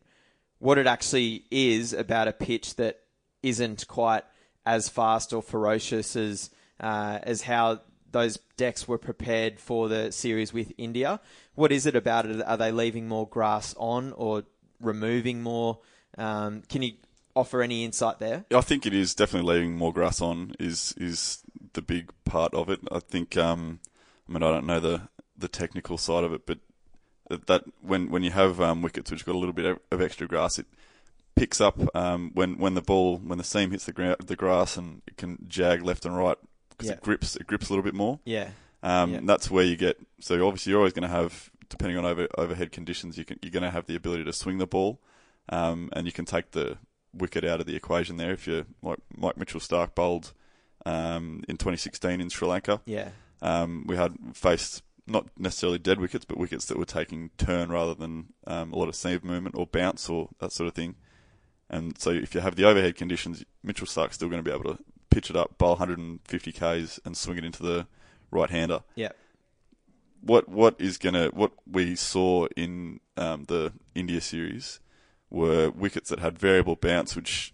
what 0.59 0.77
it 0.77 0.87
actually 0.87 1.43
is 1.51 1.93
about 1.93 2.27
a 2.27 2.33
pitch 2.33 2.75
that 2.75 2.99
isn't 3.41 3.87
quite 3.87 4.23
as 4.65 4.87
fast 4.87 5.33
or 5.33 5.41
ferocious 5.41 6.15
as 6.15 6.49
uh, 6.79 7.19
as 7.23 7.41
how 7.41 7.79
those 8.13 8.37
decks 8.55 8.87
were 8.87 8.97
prepared 8.97 9.59
for 9.59 9.89
the 9.89 10.11
series 10.11 10.53
with 10.53 10.71
India. 10.77 11.19
What 11.55 11.71
is 11.71 11.85
it 11.85 11.95
about 11.95 12.25
it? 12.25 12.41
Are 12.41 12.57
they 12.57 12.71
leaving 12.71 13.07
more 13.07 13.27
grass 13.27 13.75
on 13.77 14.13
or 14.13 14.43
removing 14.79 15.43
more? 15.43 15.79
Um, 16.17 16.61
can 16.69 16.83
you 16.83 16.93
offer 17.35 17.61
any 17.61 17.83
insight 17.83 18.19
there? 18.19 18.45
I 18.55 18.61
think 18.61 18.85
it 18.85 18.93
is 18.93 19.13
definitely 19.13 19.55
leaving 19.55 19.75
more 19.75 19.91
grass 19.91 20.21
on 20.21 20.53
is 20.59 20.93
is 20.97 21.43
the 21.73 21.81
big 21.81 22.11
part 22.23 22.53
of 22.53 22.69
it. 22.69 22.79
I 22.91 22.99
think. 22.99 23.35
Um, 23.35 23.79
I 24.29 24.31
mean, 24.31 24.43
I 24.43 24.51
don't 24.51 24.65
know 24.65 24.79
the 24.79 25.09
the 25.37 25.47
technical 25.49 25.97
side 25.97 26.23
of 26.23 26.31
it, 26.31 26.45
but 26.45 26.59
that, 27.29 27.47
that 27.47 27.63
when 27.81 28.09
when 28.09 28.23
you 28.23 28.31
have 28.31 28.61
um, 28.61 28.81
wickets 28.81 29.11
which 29.11 29.25
got 29.25 29.35
a 29.35 29.37
little 29.37 29.53
bit 29.53 29.79
of, 29.91 30.01
extra 30.01 30.27
grass, 30.27 30.59
it 30.59 30.67
picks 31.35 31.59
up 31.59 31.79
um, 31.95 32.31
when 32.33 32.57
when 32.57 32.75
the 32.75 32.81
ball 32.81 33.17
when 33.17 33.39
the 33.39 33.43
seam 33.43 33.71
hits 33.71 33.85
the 33.85 33.93
gra- 33.93 34.17
the 34.23 34.35
grass 34.35 34.77
and 34.77 35.01
it 35.07 35.17
can 35.17 35.39
jag 35.47 35.81
left 35.81 36.05
and 36.05 36.15
right 36.15 36.37
because 36.77 36.89
Yeah. 36.89 36.95
it 36.95 37.01
grips 37.01 37.35
it 37.35 37.47
grips 37.47 37.69
a 37.69 37.71
little 37.73 37.83
bit 37.83 37.93
more. 37.95 38.19
Yeah, 38.25 38.49
Um, 38.81 39.13
Yeah. 39.13 39.19
That's 39.23 39.49
where 39.49 39.63
you 39.63 39.75
get. 39.77 39.97
So 40.19 40.45
obviously, 40.45 40.71
you're 40.71 40.79
always 40.79 40.93
going 40.93 41.03
to 41.09 41.15
have, 41.15 41.49
depending 41.69 41.97
on 41.97 42.05
over, 42.05 42.27
overhead 42.37 42.71
conditions, 42.71 43.17
you 43.17 43.25
can, 43.25 43.39
you're 43.41 43.51
going 43.51 43.63
to 43.63 43.71
have 43.71 43.85
the 43.85 43.95
ability 43.95 44.23
to 44.25 44.33
swing 44.33 44.57
the 44.57 44.67
ball, 44.67 44.99
um, 45.49 45.89
and 45.93 46.05
you 46.05 46.11
can 46.11 46.25
take 46.25 46.51
the 46.51 46.77
wicket 47.13 47.43
out 47.45 47.59
of 47.61 47.65
the 47.65 47.75
equation 47.75 48.17
there. 48.17 48.31
If 48.31 48.45
you 48.47 48.65
like 48.81 48.99
Mike 49.15 49.37
Mitchell 49.37 49.59
Starc 49.61 49.95
bowled 49.95 50.33
um, 50.85 51.43
in 51.47 51.57
2016 51.57 52.19
in 52.19 52.29
Sri 52.29 52.47
Lanka, 52.47 52.81
yeah, 52.85 53.09
um, 53.41 53.85
we 53.87 53.95
had 53.95 54.15
faced 54.33 54.83
not 55.07 55.27
necessarily 55.37 55.77
dead 55.79 55.99
wickets, 55.99 56.25
but 56.25 56.37
wickets 56.37 56.65
that 56.65 56.77
were 56.77 56.85
taking 56.85 57.29
turn 57.37 57.69
rather 57.69 57.93
than 57.93 58.27
um, 58.47 58.71
a 58.73 58.77
lot 58.77 58.87
of 58.87 58.95
seam 58.95 59.19
movement 59.23 59.55
or 59.57 59.65
bounce 59.67 60.09
or 60.09 60.29
that 60.39 60.51
sort 60.51 60.67
of 60.67 60.73
thing. 60.73 60.95
And 61.69 61.97
so 61.97 62.09
if 62.11 62.33
you 62.35 62.41
have 62.41 62.55
the 62.55 62.65
overhead 62.65 62.95
conditions, 62.95 63.43
Mitchell 63.63 63.87
Starc's 63.87 64.15
still 64.15 64.29
going 64.29 64.43
to 64.43 64.49
be 64.49 64.53
able 64.55 64.75
to 64.75 64.83
pitch 65.13 65.29
it 65.29 65.35
up, 65.35 65.57
bowl 65.57 65.71
150 65.71 66.51
k's, 66.51 66.99
and 67.05 67.15
swing 67.15 67.37
it 67.37 67.45
into 67.45 67.61
the 67.63 67.87
right 68.31 68.49
hander 68.49 68.81
yeah, 68.95 69.09
what 70.21 70.49
what 70.49 70.75
is 70.79 70.97
gonna 70.97 71.27
what 71.29 71.51
we 71.69 71.95
saw 71.95 72.47
in 72.57 72.99
um, 73.17 73.43
the 73.47 73.71
India 73.93 74.21
series 74.21 74.79
were 75.29 75.69
wickets 75.69 76.09
that 76.09 76.19
had 76.19 76.39
variable 76.39 76.75
bounce, 76.75 77.15
which 77.15 77.53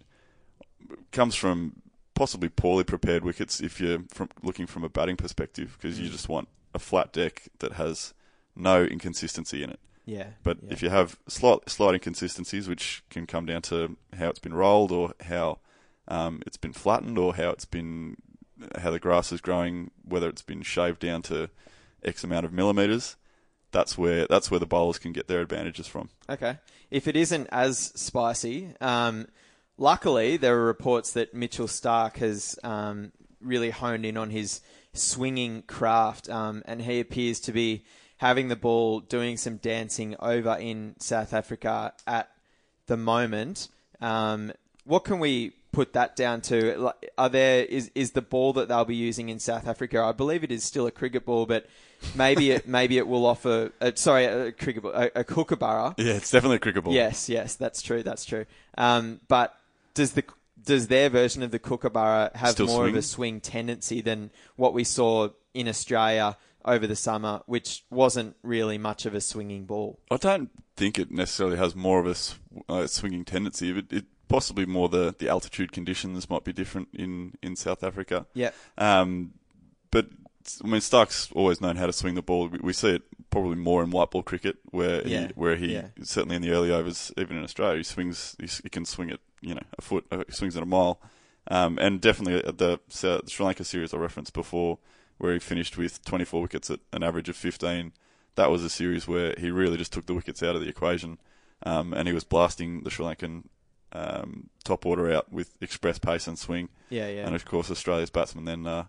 comes 1.12 1.36
from 1.36 1.82
possibly 2.14 2.50
poorly 2.50 2.84
prepared 2.84 3.24
wickets 3.24 3.60
if 3.62 3.80
you're 3.80 4.00
from 4.10 4.30
looking 4.44 4.68
from 4.68 4.84
a 4.84 4.90
batting 4.90 5.16
perspective, 5.18 5.78
because 5.80 6.00
you 6.00 6.08
Mm. 6.10 6.12
just 6.12 6.30
want 6.30 6.48
a 6.74 6.80
flat 6.80 7.12
deck 7.14 7.50
that 7.60 7.74
has 7.74 8.14
no 8.56 8.84
inconsistency 8.84 9.64
in 9.64 9.70
it. 9.70 9.80
yeah. 10.06 10.28
But 10.44 10.58
yeah. 10.62 10.74
if 10.74 10.82
you 10.84 10.90
have 10.90 11.18
slight 11.28 11.70
slight 11.70 11.94
inconsistencies, 11.96 12.68
which 12.68 13.04
can 13.10 13.26
come 13.26 13.46
down 13.46 13.62
to 13.64 13.98
how 14.18 14.30
it's 14.30 14.40
been 14.40 14.54
rolled 14.54 14.92
or 14.92 15.14
how 15.22 15.60
um, 16.10 16.42
it's 16.46 16.58
been 16.58 16.74
flattened 16.74 17.18
or 17.18 17.36
how 17.36 17.50
it's 17.50 17.66
been 17.66 18.18
how 18.80 18.92
the 18.92 19.00
grass 19.00 19.32
is 19.32 19.40
growing, 19.40 19.92
whether 20.04 20.28
it's 20.28 20.42
been 20.42 20.62
shaved 20.62 21.00
down 21.00 21.22
to 21.24 21.50
X 22.04 22.24
amount 22.24 22.46
of 22.46 22.52
millimeters, 22.52 23.16
that's 23.72 23.98
where 23.98 24.26
that's 24.28 24.50
where 24.50 24.60
the 24.60 24.66
bowlers 24.66 25.00
can 25.00 25.12
get 25.12 25.28
their 25.28 25.42
advantages 25.42 25.88
from. 25.88 26.10
Okay. 26.30 26.58
If 26.92 27.08
it 27.08 27.16
isn't 27.16 27.48
as 27.52 27.78
spicy, 27.78 28.74
um, 28.82 29.28
luckily 29.78 30.38
there 30.38 30.58
are 30.58 30.66
reports 30.66 31.14
that 31.14 31.34
Mitchell 31.34 31.68
Starc 31.68 32.18
has 32.18 32.58
um, 32.64 33.12
really 33.42 33.70
honed 33.70 34.06
in 34.06 34.18
on 34.18 34.32
his 34.32 34.62
swinging 34.94 35.62
craft, 35.64 36.30
um, 36.30 36.64
and 36.66 36.82
he 36.82 37.00
appears 37.00 37.40
to 37.42 37.52
be 37.52 37.86
having 38.18 38.48
the 38.48 38.56
ball, 38.56 39.00
doing 39.00 39.38
some 39.38 39.58
dancing 39.58 40.16
over 40.20 40.58
in 40.60 40.96
South 41.00 41.34
Africa 41.34 41.94
at 42.08 42.30
the 42.88 42.98
moment. 42.98 43.70
Um, 44.02 44.52
what 44.84 45.04
can 45.04 45.20
we 45.20 45.54
put 45.72 45.94
that 45.94 46.16
down 46.16 46.42
to? 46.42 46.92
Are 47.18 47.30
there 47.30 47.64
is 47.64 47.92
is 47.96 48.12
the 48.12 48.22
ball 48.22 48.54
that 48.54 48.68
they'll 48.68 48.86
be 48.86 48.96
using 48.96 49.30
in 49.30 49.40
South 49.40 49.68
Africa? 49.68 50.02
I 50.02 50.12
believe 50.12 50.44
it 50.44 50.52
is 50.52 50.64
still 50.64 50.88
a 50.88 50.92
cricket 50.92 51.26
ball, 51.26 51.46
but 51.46 51.68
maybe 52.16 52.52
it 52.52 52.68
maybe 52.78 52.98
it 52.98 53.08
will 53.08 53.26
offer. 53.26 53.72
Uh, 53.82 53.92
sorry, 53.96 54.26
a 54.26 54.52
cricket 54.52 54.84
ball, 54.84 54.94
a, 54.94 55.10
a 55.16 55.24
kookaburra. 55.24 55.96
Yeah, 55.98 56.14
it's 56.14 56.32
definitely 56.32 56.58
a 56.58 56.60
cricket 56.60 56.84
ball. 56.84 56.94
Yes, 56.94 57.30
yes, 57.30 57.56
that's 57.56 57.82
true. 57.82 58.04
That's 58.04 58.26
true. 58.26 58.46
Um, 58.78 59.20
but 59.28 59.56
does 59.94 60.14
the 60.14 60.24
does 60.64 60.88
their 60.88 61.10
version 61.10 61.42
of 61.44 61.52
the 61.52 61.60
kookaburra 61.60 62.32
have 62.36 62.52
Still 62.52 62.68
more 62.68 62.88
of 62.88 62.96
a 62.96 63.02
swing? 63.02 63.40
swing 63.40 63.42
tendency 63.42 64.02
than 64.02 64.30
what 64.56 64.74
we 64.74 64.84
saw 64.84 65.30
in 65.54 65.68
Australia 65.68 66.38
over 66.66 66.86
the 66.86 66.96
summer, 66.96 67.42
which 67.46 67.84
wasn't 67.90 68.36
really 68.44 68.78
much 68.78 69.06
of 69.06 69.14
a 69.16 69.22
swinging 69.22 69.66
ball? 69.66 69.98
I 70.12 70.18
don't 70.18 70.50
think 70.76 71.00
it 71.00 71.10
necessarily 71.10 71.58
has 71.58 71.76
more 71.76 72.00
of 72.02 72.08
a 72.08 72.12
s- 72.12 72.36
uh, 72.68 72.86
swinging 72.88 73.24
tendency. 73.24 73.72
It, 73.78 73.92
it 73.92 74.06
possibly 74.30 74.66
more 74.66 74.88
the, 74.88 75.14
the 75.20 75.28
altitude 75.28 75.74
conditions 75.74 76.30
might 76.30 76.46
be 76.46 76.54
different 76.54 76.88
in, 76.94 77.34
in 77.44 77.58
South 77.58 77.84
Africa. 77.84 78.26
Yeah, 78.34 78.52
Um, 78.78 79.34
but 79.92 80.08
I 80.64 80.68
mean, 80.68 80.80
Starc's 80.82 81.30
always 81.34 81.60
known 81.60 81.76
how 81.76 81.86
to 81.88 81.94
swing 81.94 82.16
the 82.16 82.22
ball. 82.22 82.48
We, 82.48 82.60
we 82.60 82.74
see 82.74 82.92
it 82.92 83.02
probably 83.30 83.56
more 83.58 83.84
in 83.84 83.92
white 83.92 84.12
ball 84.12 84.24
cricket, 84.24 84.58
where 84.72 85.06
Yeah, 85.06 85.28
he, 85.28 85.34
where 85.36 85.56
he 85.56 85.74
yeah. 85.74 85.88
certainly 86.02 86.36
in 86.38 86.42
the 86.42 86.52
early 86.52 86.72
overs, 86.72 87.12
even 87.18 87.38
in 87.38 87.44
Australia, 87.44 87.78
he 87.78 87.84
swings. 87.84 88.36
He, 88.40 88.48
he 88.64 88.70
can 88.70 88.86
swing 88.86 89.10
it, 89.10 89.20
you 89.42 89.56
know, 89.56 89.64
a 89.78 89.82
foot. 89.82 90.06
Uh, 90.12 90.24
he 90.28 90.34
swings 90.34 90.56
it 90.56 90.64
a 90.64 90.66
mile, 90.66 91.02
um, 91.50 91.78
and 91.80 92.00
definitely 92.00 92.36
at 92.48 92.58
the 92.58 92.80
Sri 92.90 93.46
Lanka 93.46 93.64
series 93.64 93.94
I 93.94 93.98
referenced 93.98 94.34
before, 94.34 94.78
where 95.18 95.34
he 95.34 95.40
finished 95.40 95.78
with 95.78 96.04
24 96.06 96.42
wickets 96.42 96.70
at 96.72 96.80
an 96.94 97.04
average 97.04 97.30
of 97.30 97.36
15. 97.36 97.92
That 98.36 98.50
was 98.50 98.64
a 98.64 98.70
series 98.70 99.08
where 99.08 99.36
he 99.38 99.52
really 99.52 99.78
just 99.78 99.92
took 99.92 100.06
the 100.06 100.14
wickets 100.14 100.42
out 100.42 100.56
of 100.56 100.62
the 100.62 100.70
equation, 100.70 101.18
um, 101.64 101.94
and 101.94 102.08
he 102.08 102.14
was 102.14 102.24
blasting 102.24 102.84
the 102.84 102.90
Sri 102.90 103.06
Lankan 103.06 103.44
um, 103.92 104.50
top 104.64 104.86
order 104.86 105.12
out 105.12 105.32
with 105.32 105.56
express 105.62 105.98
pace 106.00 106.28
and 106.28 106.38
swing. 106.38 106.70
yeah, 106.90 107.08
yeah. 107.08 107.26
And 107.26 107.36
of 107.36 107.46
course, 107.46 107.72
Australia's 107.72 108.10
batsmen 108.10 108.46
then 108.46 108.68
uh, 108.68 108.86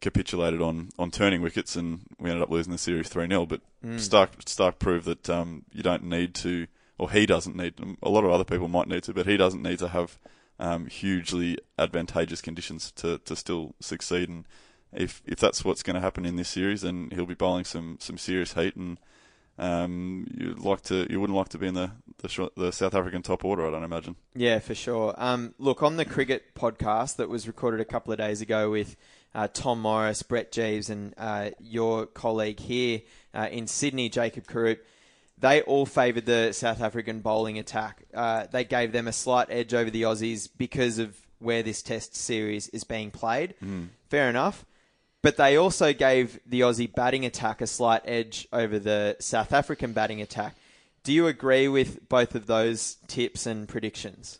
capitulated 0.00 0.62
on, 0.62 0.88
on 0.98 1.10
turning 1.10 1.42
wickets, 1.42 1.76
and 1.76 2.00
we 2.18 2.30
ended 2.30 2.42
up 2.42 2.50
losing 2.50 2.72
the 2.72 2.78
series 2.78 3.08
3 3.08 3.28
0. 3.28 3.46
But 3.46 3.60
Mm. 3.84 3.94
Starc, 3.94 4.44
Starc 4.44 4.78
proved 4.78 5.06
that 5.06 5.30
um, 5.30 5.64
you 5.72 5.82
don't 5.82 6.04
need 6.04 6.34
to, 6.34 6.66
or 6.98 7.10
he 7.10 7.24
doesn't 7.24 7.56
need, 7.56 7.74
a 8.02 8.10
lot 8.10 8.24
of 8.24 8.30
other 8.30 8.44
people 8.44 8.68
might 8.68 8.88
need 8.88 9.02
to, 9.04 9.14
but 9.14 9.24
he 9.24 9.38
doesn't 9.38 9.62
need 9.62 9.78
to 9.78 9.88
have 9.88 10.18
um, 10.58 10.84
hugely 10.84 11.56
advantageous 11.78 12.42
conditions 12.42 12.92
to, 12.96 13.16
to 13.24 13.34
still 13.34 13.74
succeed. 13.80 14.28
And 14.28 14.44
if 14.92 15.22
if 15.24 15.38
that's 15.38 15.64
what's 15.64 15.82
going 15.82 15.94
to 15.94 16.00
happen 16.02 16.26
in 16.26 16.36
this 16.36 16.50
series, 16.50 16.82
then 16.82 17.08
he'll 17.14 17.24
be 17.24 17.32
bowling 17.32 17.64
some, 17.64 17.96
some 18.00 18.18
serious 18.18 18.52
heat. 18.52 18.76
And 18.76 18.98
um, 19.60 20.26
you'd 20.36 20.58
like 20.58 20.80
to, 20.82 21.06
you 21.10 21.20
wouldn't 21.20 21.36
like 21.36 21.50
to 21.50 21.58
be 21.58 21.66
in 21.66 21.74
the, 21.74 21.90
the, 22.18 22.28
Sh- 22.28 22.40
the 22.56 22.72
South 22.72 22.94
African 22.94 23.22
top 23.22 23.44
order, 23.44 23.66
I 23.66 23.70
don't 23.70 23.84
imagine. 23.84 24.16
Yeah, 24.34 24.58
for 24.58 24.74
sure. 24.74 25.14
Um, 25.18 25.54
look, 25.58 25.82
on 25.82 25.96
the 25.96 26.04
cricket 26.04 26.54
podcast 26.54 27.16
that 27.16 27.28
was 27.28 27.46
recorded 27.46 27.80
a 27.80 27.84
couple 27.84 28.10
of 28.12 28.18
days 28.18 28.40
ago 28.40 28.70
with 28.70 28.96
uh, 29.34 29.48
Tom 29.52 29.80
Morris, 29.82 30.22
Brett 30.22 30.50
Geeves, 30.50 30.88
and 30.88 31.14
uh, 31.18 31.50
your 31.60 32.06
colleague 32.06 32.58
here 32.58 33.02
uh, 33.34 33.48
in 33.50 33.66
Sydney, 33.66 34.08
Jacob 34.08 34.46
Karut, 34.46 34.78
they 35.38 35.62
all 35.62 35.86
favoured 35.86 36.26
the 36.26 36.52
South 36.52 36.80
African 36.80 37.20
bowling 37.20 37.58
attack. 37.58 38.02
Uh, 38.14 38.46
they 38.50 38.64
gave 38.64 38.92
them 38.92 39.06
a 39.08 39.12
slight 39.12 39.48
edge 39.50 39.74
over 39.74 39.90
the 39.90 40.02
Aussies 40.02 40.48
because 40.56 40.98
of 40.98 41.16
where 41.38 41.62
this 41.62 41.82
Test 41.82 42.16
series 42.16 42.68
is 42.68 42.84
being 42.84 43.10
played. 43.10 43.54
Fair 44.08 44.28
enough. 44.28 44.64
But 45.22 45.36
they 45.36 45.56
also 45.56 45.92
gave 45.92 46.40
the 46.46 46.60
Aussie 46.60 46.92
batting 46.92 47.26
attack 47.26 47.60
a 47.60 47.66
slight 47.66 48.02
edge 48.04 48.48
over 48.52 48.78
the 48.78 49.16
South 49.20 49.52
African 49.52 49.92
batting 49.92 50.22
attack. 50.22 50.56
Do 51.04 51.12
you 51.12 51.26
agree 51.26 51.68
with 51.68 52.08
both 52.08 52.34
of 52.34 52.46
those 52.46 52.96
tips 53.06 53.46
and 53.46 53.68
predictions 53.68 54.38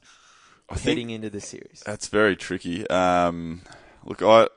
I 0.68 0.78
heading 0.78 1.10
into 1.10 1.30
the 1.30 1.40
series? 1.40 1.82
That's 1.84 2.08
very 2.08 2.36
tricky. 2.36 2.88
Um, 2.88 3.62
look, 4.04 4.22
I 4.22 4.48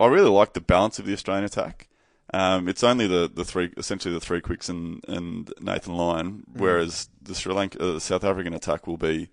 I 0.00 0.06
really 0.06 0.30
like 0.30 0.52
the 0.52 0.60
balance 0.60 0.98
of 0.98 1.06
the 1.06 1.12
Australian 1.12 1.44
attack. 1.44 1.88
Um, 2.32 2.68
it's 2.68 2.84
only 2.84 3.06
the, 3.06 3.30
the 3.32 3.44
three, 3.44 3.72
essentially 3.76 4.12
the 4.12 4.20
three 4.20 4.40
quicks 4.40 4.68
and, 4.68 5.02
and 5.08 5.50
Nathan 5.60 5.94
Lyon, 5.94 6.44
whereas 6.52 7.08
the 7.22 7.34
Sri 7.34 7.54
Lanka, 7.54 7.82
uh, 7.82 7.92
the 7.94 8.00
South 8.00 8.22
African 8.22 8.52
attack 8.52 8.86
will 8.86 8.98
be 8.98 9.30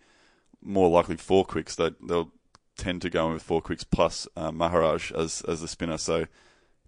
more 0.61 0.89
likely 0.89 1.17
four 1.17 1.43
quicks. 1.43 1.75
They, 1.75 1.91
they'll 2.01 2.31
tend 2.77 3.01
to 3.03 3.09
go 3.09 3.27
in 3.27 3.33
with 3.33 3.43
four 3.43 3.61
quicks 3.61 3.83
plus 3.83 4.27
uh, 4.35 4.51
Maharaj 4.51 5.11
as 5.11 5.41
as 5.47 5.61
the 5.61 5.67
spinner. 5.67 5.97
So 5.97 6.25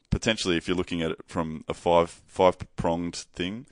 potentially, 0.09 0.57
if 0.57 0.67
you're 0.67 0.77
looking 0.77 1.01
at 1.01 1.11
it 1.11 1.19
from 1.27 1.63
a 1.67 1.73
five 1.73 2.21
five 2.27 2.57
pronged 2.75 3.15
thing, 3.15 3.65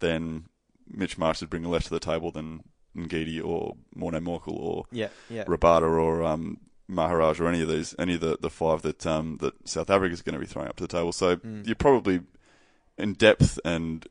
then 0.00 0.44
Mitch 0.88 1.18
Marsh 1.18 1.40
would 1.40 1.50
bring 1.50 1.64
less 1.64 1.84
to 1.84 1.90
the 1.90 2.00
table 2.00 2.30
than 2.30 2.62
Ngidi 2.96 3.44
or 3.44 3.76
Morne 3.94 4.24
Morkel 4.24 4.52
or 4.56 4.84
Yeah, 4.90 5.08
yeah. 5.28 5.44
Rabada 5.44 5.82
or 5.82 6.22
um, 6.22 6.58
Maharaj 6.88 7.40
or 7.40 7.48
any 7.48 7.62
of 7.62 7.68
these, 7.68 7.94
any 7.98 8.14
of 8.14 8.20
the, 8.20 8.38
the 8.40 8.50
five 8.50 8.82
that 8.82 9.06
um, 9.06 9.38
that 9.40 9.68
South 9.68 9.90
Africa 9.90 10.12
is 10.12 10.22
going 10.22 10.34
to 10.34 10.38
be 10.40 10.46
throwing 10.46 10.68
up 10.68 10.76
to 10.76 10.84
the 10.84 10.88
table. 10.88 11.12
So 11.12 11.36
Mm. 11.36 11.66
you're 11.66 11.74
probably 11.76 12.20
in 12.96 13.12
depth 13.14 13.58
and 13.64 14.06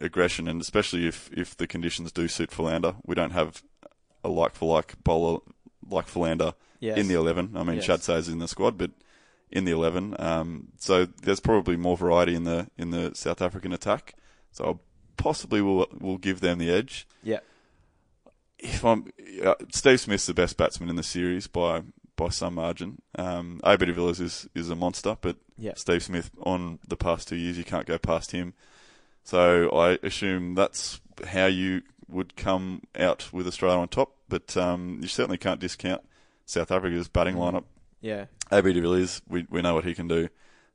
aggression, 0.00 0.46
and 0.48 0.60
especially 0.60 1.06
if, 1.06 1.28
if 1.32 1.56
the 1.56 1.66
conditions 1.66 2.12
do 2.12 2.28
suit 2.28 2.50
Philander, 2.52 2.94
we 3.04 3.14
don't 3.14 3.32
have 3.32 3.62
a 4.24 4.28
like 4.28 4.54
for 4.54 4.72
like 4.72 4.94
bowler 5.02 5.40
like 5.90 6.06
Philander 6.06 6.54
Yes. 6.80 6.98
in 6.98 7.08
the 7.08 7.14
eleven. 7.14 7.56
I 7.56 7.62
mean, 7.62 7.76
Yes. 7.76 7.86
Chadd 7.86 8.02
Sayers 8.02 8.28
in 8.28 8.38
the 8.38 8.48
squad, 8.48 8.76
but 8.78 8.90
in 9.52 9.64
the 9.64 9.72
eleven, 9.72 10.16
um, 10.18 10.68
so 10.78 11.04
there's 11.04 11.40
probably 11.40 11.76
more 11.76 11.96
variety 11.96 12.34
in 12.34 12.44
the 12.44 12.68
in 12.78 12.90
the 12.90 13.14
South 13.14 13.40
African 13.42 13.72
attack. 13.72 14.14
So 14.52 14.64
I 14.64 14.74
possibly 15.16 15.60
will 15.60 15.86
will 16.00 16.18
give 16.18 16.40
them 16.40 16.58
the 16.58 16.70
edge 16.70 17.06
Yeah. 17.22 17.40
if 18.58 18.84
I'm 18.84 19.06
uh, 19.44 19.54
Steve 19.72 20.00
Smith's 20.00 20.26
the 20.26 20.34
best 20.34 20.56
batsman 20.56 20.88
in 20.88 20.96
the 20.96 21.02
series 21.02 21.46
by 21.46 21.82
by 22.16 22.28
some 22.28 22.54
margin. 22.54 23.00
Um, 23.18 23.60
AB 23.64 23.86
de 23.86 23.92
Villiers 23.92 24.20
is 24.20 24.48
is 24.54 24.70
a 24.70 24.76
monster, 24.76 25.16
but 25.20 25.36
Yeah. 25.58 25.74
Steve 25.76 26.02
Smith 26.02 26.30
on 26.42 26.78
the 26.86 26.96
past 26.96 27.28
two 27.28 27.36
years 27.36 27.58
you 27.58 27.64
can't 27.64 27.86
go 27.86 27.98
past 27.98 28.32
him. 28.32 28.54
So 29.24 29.68
I 29.70 29.98
assume 30.02 30.54
that's 30.54 31.00
how 31.26 31.46
you 31.46 31.82
would 32.08 32.34
come 32.36 32.82
out 32.98 33.28
with 33.32 33.46
Australia 33.46 33.78
on 33.78 33.88
top, 33.88 34.16
but 34.28 34.56
um, 34.56 34.98
you 35.02 35.08
certainly 35.08 35.38
can't 35.38 35.60
discount 35.60 36.02
South 36.50 36.70
Africa's 36.70 37.08
batting 37.08 37.36
lineup. 37.36 37.64
Yeah. 38.00 38.26
AB 38.50 38.72
de 38.72 38.80
Villiers, 38.80 39.22
we 39.28 39.46
we 39.50 39.62
know 39.62 39.74
what 39.74 39.84
he 39.84 39.94
can 39.94 40.08
do. 40.08 40.28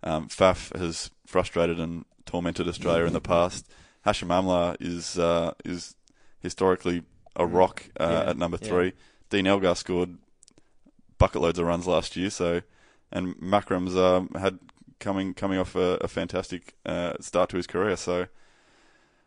Um, 0.04 0.30
Faf 0.30 0.76
has 0.78 1.10
frustrated 1.26 1.80
and 1.80 2.06
tormented 2.26 2.68
Australia 2.68 3.06
in 3.06 3.14
the 3.14 3.22
past. 3.22 3.68
Hashim 4.06 4.28
Amla 4.28 4.78
is 4.80 5.18
uh, 5.18 5.54
is 5.66 5.96
historically 6.40 7.04
a 7.36 7.46
rock 7.46 7.90
uh, 8.00 8.08
Yeah, 8.10 8.30
at 8.30 8.38
number 8.38 8.58
yeah. 8.62 8.68
three. 8.68 8.94
Dean 9.30 9.48
Elgar 9.48 9.76
scored 9.76 10.18
bucket 11.18 11.42
loads 11.42 11.60
of 11.60 11.66
runs 11.66 11.88
last 11.88 12.16
year, 12.16 12.30
so 12.30 12.62
and 13.12 13.36
Markram's 13.38 13.98
um, 13.98 14.30
had 14.40 14.60
coming 15.00 15.34
coming 15.34 15.58
off 15.60 15.76
a, 15.76 15.98
a 16.02 16.08
fantastic 16.08 16.76
uh, 16.86 17.14
start 17.20 17.50
to 17.50 17.58
his 17.58 17.68
career. 17.68 17.98
So 17.98 18.28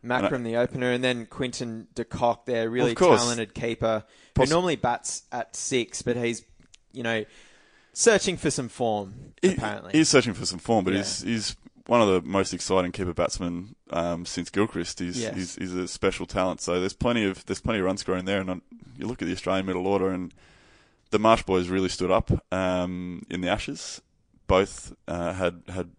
Markram, 0.05 0.45
the 0.45 0.57
opener, 0.57 0.91
and 0.93 1.03
then 1.03 1.27
Quinton 1.27 1.89
de 1.95 2.05
Kock, 2.05 2.47
their 2.47 2.71
really 2.71 2.95
talented 2.95 3.55
keeper, 3.55 4.05
who 4.37 4.43
Poss- 4.43 4.51
normally 4.51 4.77
bats 4.77 5.23
at 5.33 5.57
six, 5.57 6.03
but 6.03 6.17
he's, 6.17 6.45
you 6.93 7.03
know, 7.03 7.25
searching 7.93 8.37
for 8.37 8.51
some 8.51 8.69
form, 8.69 9.33
he- 9.43 9.55
apparently. 9.55 9.93
he's 9.93 10.09
searching 10.09 10.35
for 10.35 10.47
some 10.47 10.59
form, 10.61 10.85
but 10.85 10.93
Yeah. 10.95 10.99
he's 11.01 11.23
he's 11.23 11.57
one 11.87 12.01
of 12.03 12.09
the 12.09 12.21
most 12.29 12.53
exciting 12.53 12.93
keeper 12.93 13.15
batsmen 13.15 13.75
um, 13.91 14.27
since 14.27 14.51
Gilchrist. 14.51 14.99
He's, 14.99 15.21
Yes. 15.21 15.35
he's 15.35 15.55
he's 15.57 15.75
a 15.75 15.89
special 15.89 16.27
talent. 16.27 16.61
So 16.61 16.79
there's 16.81 16.93
plenty 16.93 17.25
of 17.25 17.45
there's 17.47 17.61
plenty 17.61 17.79
of 17.81 17.87
run 17.87 17.97
scoring 17.97 18.25
there. 18.27 18.41
And 18.41 18.51
on, 18.51 18.63
you 18.99 19.07
look 19.07 19.23
at 19.23 19.27
the 19.27 19.33
Australian 19.33 19.67
middle 19.67 19.87
order, 19.87 20.11
and 20.11 20.33
the 21.11 21.19
Marsh 21.19 21.43
boys 21.45 21.69
really 21.69 21.89
stood 21.89 22.11
up 22.11 22.31
um, 22.53 23.25
in 23.31 23.41
the 23.41 23.49
Ashes. 23.49 24.03
Both 24.47 24.95
uh, 25.09 25.33
had 25.33 25.63
had 25.69 25.91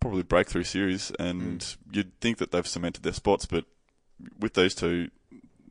probably 0.00 0.22
breakthrough 0.22 0.64
series, 0.64 1.10
and 1.18 1.60
Mm. 1.60 1.76
you'd 1.92 2.20
think 2.20 2.38
that 2.38 2.50
they've 2.50 2.66
cemented 2.66 3.02
their 3.02 3.12
spots, 3.12 3.46
but 3.46 3.64
with 4.38 4.54
these 4.54 4.74
two. 4.74 5.10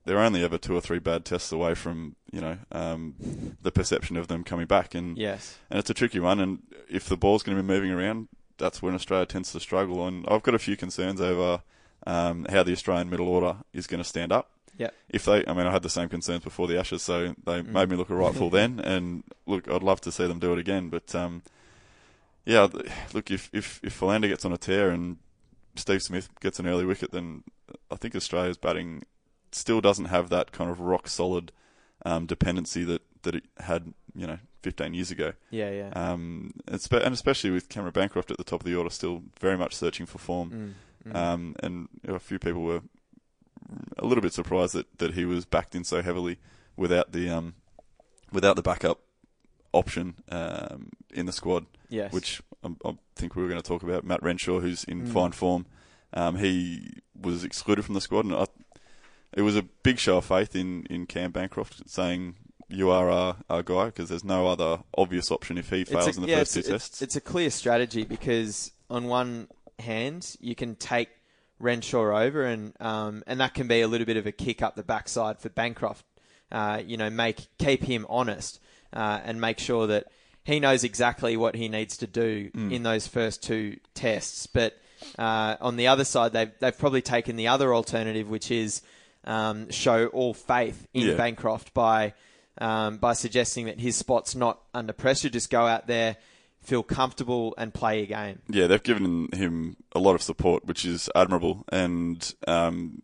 They're 0.05 0.17
only 0.19 0.43
ever 0.43 0.57
two 0.57 0.73
or 0.73 0.81
three 0.81 0.97
bad 0.97 1.23
tests 1.23 1.51
away 1.51 1.75
from, 1.75 2.15
you 2.31 2.41
know, 2.41 2.57
um, 2.71 3.13
the 3.61 3.71
perception 3.71 4.17
of 4.17 4.27
them 4.27 4.43
coming 4.43 4.65
back, 4.65 4.95
and 4.95 5.15
yes. 5.17 5.57
and 5.69 5.77
it's 5.77 5.89
a 5.89 5.93
tricky 5.93 6.19
one. 6.19 6.39
And 6.39 6.63
if 6.89 7.05
the 7.05 7.17
ball's 7.17 7.43
going 7.43 7.55
to 7.55 7.61
be 7.61 7.67
moving 7.67 7.91
around, 7.91 8.27
that's 8.57 8.81
when 8.81 8.95
Australia 8.95 9.27
tends 9.27 9.51
to 9.51 9.59
struggle. 9.59 10.07
And 10.07 10.25
I've 10.27 10.41
got 10.41 10.55
a 10.55 10.59
few 10.59 10.75
concerns 10.77 11.21
over 11.21 11.61
um, 12.07 12.47
how 12.49 12.63
the 12.63 12.71
Australian 12.71 13.09
middle 13.11 13.27
order 13.27 13.57
is 13.71 13.85
going 13.85 14.01
to 14.01 14.07
stand 14.07 14.31
up. 14.31 14.49
Yeah. 14.77 14.89
If 15.09 15.25
they, 15.25 15.45
I 15.45 15.53
mean, 15.53 15.67
I 15.67 15.71
had 15.71 15.83
the 15.83 15.89
same 15.89 16.09
concerns 16.09 16.43
before 16.43 16.67
the 16.67 16.79
Ashes, 16.79 17.03
so 17.03 17.35
they 17.45 17.61
made 17.61 17.89
me 17.89 17.95
look 17.97 18.09
a 18.09 18.15
right 18.15 18.33
fool 18.33 18.49
then. 18.59 18.79
And 18.79 19.23
look, 19.45 19.69
I'd 19.69 19.83
love 19.83 20.01
to 20.01 20.11
see 20.11 20.25
them 20.25 20.39
do 20.39 20.53
it 20.53 20.59
again. 20.59 20.89
But 20.89 21.13
um, 21.13 21.43
yeah, 22.49 22.67
look, 23.13 23.29
if 23.29 23.47
if 23.53 23.79
if 23.83 23.93
Philander 23.93 24.27
gets 24.27 24.43
on 24.43 24.51
a 24.51 24.57
tear 24.57 24.89
and 24.89 25.17
Steve 25.75 26.01
Smith 26.01 26.29
gets 26.39 26.59
an 26.59 26.65
early 26.65 26.83
wicket, 26.83 27.11
then 27.11 27.43
I 27.91 27.95
think 27.95 28.15
Australia's 28.15 28.57
batting 28.57 29.03
still 29.51 29.81
doesn't 29.81 30.05
have 30.05 30.29
that 30.29 30.51
kind 30.51 30.71
of 30.71 30.79
rock 30.79 31.07
solid 31.07 31.51
um, 32.05 32.25
dependency 32.25 32.83
that 32.85 33.03
that 33.21 33.35
it 33.35 33.43
had, 33.59 33.93
you 34.15 34.25
know, 34.25 34.39
15 34.63 34.95
years 34.95 35.11
ago. 35.11 35.33
Yeah, 35.51 35.69
yeah. 35.69 35.89
Um, 35.89 36.53
and 36.67 36.81
spe- 36.81 36.93
and 36.93 37.13
especially 37.13 37.51
with 37.51 37.69
Cameron 37.69 37.93
Bancroft 37.93 38.31
at 38.31 38.37
the 38.37 38.43
top 38.43 38.61
of 38.61 38.65
the 38.65 38.75
order, 38.75 38.89
still 38.89 39.21
very 39.39 39.57
much 39.57 39.75
searching 39.75 40.07
for 40.07 40.17
form. 40.17 40.75
Mm, 41.05 41.11
mm. 41.11 41.15
Um, 41.15 41.55
and 41.61 41.87
you 42.01 42.09
know, 42.09 42.15
a 42.15 42.19
few 42.19 42.39
people 42.39 42.63
were 42.63 42.81
a 43.99 44.07
little 44.07 44.23
bit 44.23 44.33
surprised 44.33 44.73
that, 44.73 44.97
that 44.97 45.13
he 45.13 45.23
was 45.23 45.45
backed 45.45 45.75
in 45.75 45.83
so 45.83 46.01
heavily 46.01 46.39
without 46.75 47.11
the 47.11 47.29
um, 47.29 47.53
without 48.31 48.55
the 48.55 48.63
backup 48.63 49.01
option 49.73 50.15
um, 50.29 50.89
in 51.13 51.25
the 51.25 51.31
squad. 51.31 51.65
Yes. 51.89 52.11
Which 52.13 52.41
I, 52.63 52.69
I 52.85 52.97
think 53.15 53.35
we 53.35 53.41
were 53.43 53.49
going 53.49 53.61
to 53.61 53.67
talk 53.67 53.83
about. 53.83 54.03
Matt 54.03 54.21
Renshaw, 54.23 54.59
who's 54.59 54.83
in 54.83 55.03
Mm. 55.07 55.09
fine 55.13 55.31
form, 55.31 55.65
um, 56.13 56.35
he 56.37 56.93
was 57.19 57.43
excluded 57.43 57.83
from 57.85 57.95
the 57.95 58.01
squad, 58.01 58.25
and 58.25 58.35
I, 58.35 58.45
it 59.33 59.41
was 59.41 59.55
a 59.55 59.63
big 59.63 59.99
show 59.99 60.17
of 60.17 60.25
faith 60.25 60.55
in, 60.55 60.85
in 60.89 61.05
Cam 61.05 61.31
Bancroft 61.31 61.89
saying 61.89 62.35
you 62.67 62.89
are 62.91 63.09
our, 63.09 63.37
our 63.49 63.63
guy 63.63 63.85
because 63.85 64.09
there's 64.09 64.23
no 64.23 64.47
other 64.47 64.79
obvious 64.95 65.31
option 65.31 65.57
if 65.57 65.69
he 65.71 65.83
fails 65.83 66.07
a- 66.07 66.19
in 66.19 66.21
the 66.21 66.29
yeah, 66.29 66.39
first 66.39 66.53
two 66.53 66.61
tests. 66.61 66.89
It's, 66.89 67.01
it's 67.01 67.15
a 67.15 67.21
clear 67.21 67.49
strategy 67.49 68.03
because 68.05 68.71
on 68.89 69.05
one 69.07 69.47
hand 69.79 70.35
you 70.39 70.53
can 70.55 70.75
take 70.75 71.09
Renshaw 71.59 72.15
over, 72.23 72.45
and 72.45 72.73
um, 72.79 73.23
and 73.27 73.39
that 73.41 73.53
can 73.53 73.67
be 73.67 73.81
a 73.81 73.87
little 73.87 74.05
bit 74.05 74.17
of 74.17 74.25
a 74.25 74.31
kick 74.31 74.61
up 74.61 74.75
the 74.75 74.83
backside 74.83 75.39
for 75.39 75.49
Bancroft. 75.49 76.05
Uh, 76.51 76.81
you 76.85 76.97
know, 76.97 77.09
make 77.09 77.47
keep 77.57 77.83
him 77.83 78.05
honest 78.09 78.59
uh, 78.93 79.19
and 79.23 79.39
make 79.39 79.59
sure 79.59 79.87
that 79.87 80.07
he 80.43 80.59
knows 80.59 80.83
exactly 80.83 81.37
what 81.37 81.55
he 81.55 81.67
needs 81.69 81.97
to 81.97 82.07
do 82.07 82.49
Mm. 82.51 82.71
in 82.71 82.83
those 82.83 83.07
first 83.07 83.43
two 83.43 83.77
tests. 83.93 84.47
But 84.47 84.77
uh, 85.17 85.55
on 85.61 85.75
the 85.75 85.87
other 85.87 86.03
side, 86.05 86.33
they've 86.33 86.51
they've 86.59 86.77
probably 86.77 87.01
taken 87.01 87.35
the 87.35 87.47
other 87.47 87.73
alternative, 87.73 88.29
which 88.29 88.49
is 88.51 88.81
um, 89.25 89.69
show 89.69 90.07
all 90.07 90.33
faith 90.33 90.87
in 90.93 91.07
Yeah. 91.07 91.15
Bancroft 91.15 91.73
by 91.73 92.13
um, 92.57 92.97
by 92.97 93.13
suggesting 93.13 93.65
that 93.67 93.79
his 93.79 93.95
spot's 93.95 94.35
not 94.35 94.59
under 94.73 94.91
pressure. 94.93 95.29
Just 95.29 95.49
go 95.49 95.65
out 95.67 95.87
there, 95.87 96.17
feel 96.61 96.83
comfortable, 96.83 97.53
and 97.57 97.73
play 97.73 97.99
your 97.99 98.07
game. 98.07 98.39
yeah, 98.49 98.67
they've 98.67 98.83
given 98.83 99.29
him 99.33 99.77
a 99.93 99.99
lot 99.99 100.15
of 100.15 100.21
support, 100.21 100.65
which 100.65 100.83
is 100.83 101.09
admirable. 101.15 101.63
And 101.71 102.33
um, 102.47 103.01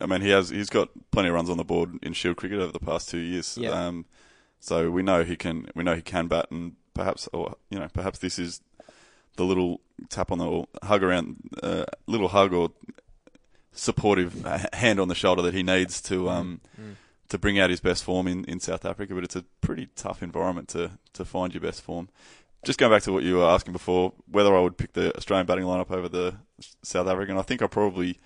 I 0.00 0.06
mean, 0.06 0.20
he 0.20 0.30
has 0.30 0.50
he's 0.50 0.70
got 0.70 0.90
plenty 1.10 1.28
of 1.28 1.34
runs 1.34 1.50
on 1.50 1.56
the 1.56 1.64
board 1.64 1.98
in 2.02 2.12
Shield 2.12 2.36
cricket 2.36 2.60
over 2.60 2.70
the 2.72 2.78
past 2.78 3.08
two 3.08 3.18
years. 3.18 3.56
Yeah. 3.60 3.90
So 4.60 4.90
we 4.90 5.02
know 5.02 5.24
he 5.24 5.36
can 5.36 5.68
we 5.74 5.84
know 5.84 5.94
he 5.94 6.02
can 6.02 6.26
bat, 6.26 6.50
and 6.50 6.76
perhaps 6.94 7.28
or 7.32 7.56
you 7.70 7.78
know 7.78 7.88
perhaps 7.92 8.18
this 8.18 8.38
is 8.38 8.60
the 9.36 9.44
little 9.44 9.80
tap 10.08 10.32
on 10.32 10.38
the 10.38 10.46
or 10.46 10.66
hug 10.82 11.02
around, 11.02 11.36
uh, 11.62 11.84
little 12.06 12.28
hug 12.28 12.52
or 12.52 12.70
supportive 13.72 14.44
hand 14.72 14.98
on 14.98 15.08
the 15.08 15.14
shoulder 15.14 15.42
that 15.42 15.54
he 15.54 15.62
needs 15.62 16.00
to 16.02 16.28
um 16.28 16.60
to 17.28 17.38
bring 17.38 17.58
out 17.58 17.70
his 17.70 17.80
best 17.80 18.02
form 18.02 18.26
in, 18.26 18.44
in 18.46 18.58
South 18.58 18.84
Africa. 18.84 19.14
But 19.14 19.24
it's 19.24 19.36
a 19.36 19.44
pretty 19.60 19.88
tough 19.94 20.22
environment 20.22 20.68
to 20.68 20.92
to 21.14 21.24
find 21.24 21.54
your 21.54 21.60
best 21.60 21.82
form. 21.82 22.08
Just 22.64 22.78
going 22.78 22.90
back 22.90 23.02
to 23.04 23.12
what 23.12 23.22
you 23.22 23.36
were 23.36 23.44
asking 23.44 23.72
before, 23.72 24.12
whether 24.28 24.54
I 24.56 24.60
would 24.60 24.76
pick 24.76 24.92
the 24.92 25.16
Australian 25.16 25.46
batting 25.46 25.64
lineup 25.64 25.92
over 25.92 26.08
the 26.08 26.34
South 26.82 27.06
African, 27.06 27.38
I 27.38 27.42
think 27.42 27.62
I 27.62 27.68
probably 27.68 28.18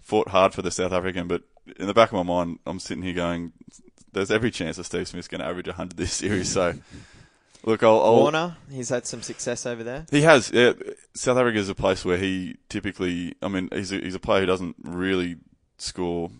fought 0.00 0.28
hard 0.28 0.54
for 0.54 0.62
the 0.62 0.70
South 0.70 0.92
African, 0.92 1.28
but 1.28 1.42
in 1.78 1.86
the 1.86 1.92
back 1.92 2.10
of 2.10 2.14
my 2.14 2.22
mind, 2.22 2.60
I'm 2.66 2.78
sitting 2.78 3.02
here 3.02 3.12
going, 3.12 3.52
"There's 4.18 4.30
every 4.30 4.50
chance 4.50 4.76
that 4.76 4.84
Steve 4.84 5.08
Smith's 5.08 5.28
going 5.28 5.40
to 5.40 5.46
average 5.46 5.66
100 5.68 5.96
this 5.96 6.12
series." 6.12 6.48
So, 6.50 6.74
look, 7.64 7.82
I'll, 7.82 8.00
I'll 8.02 8.16
Warner, 8.16 8.56
he's 8.70 8.88
had 8.88 9.06
some 9.06 9.22
success 9.22 9.66
over 9.66 9.82
there. 9.82 10.06
he 10.10 10.22
has. 10.22 10.50
Yeah, 10.52 10.72
South 11.14 11.38
Africa 11.38 11.58
is 11.58 11.68
a 11.68 11.74
place 11.74 12.04
where 12.04 12.18
he 12.18 12.56
typically. 12.68 13.34
I 13.42 13.48
mean, 13.48 13.68
he's 13.72 13.92
a, 13.92 13.96
he's 13.98 14.14
a 14.14 14.20
player 14.20 14.40
who 14.40 14.46
doesn't 14.46 14.76
really 14.82 15.36
score 15.78 16.30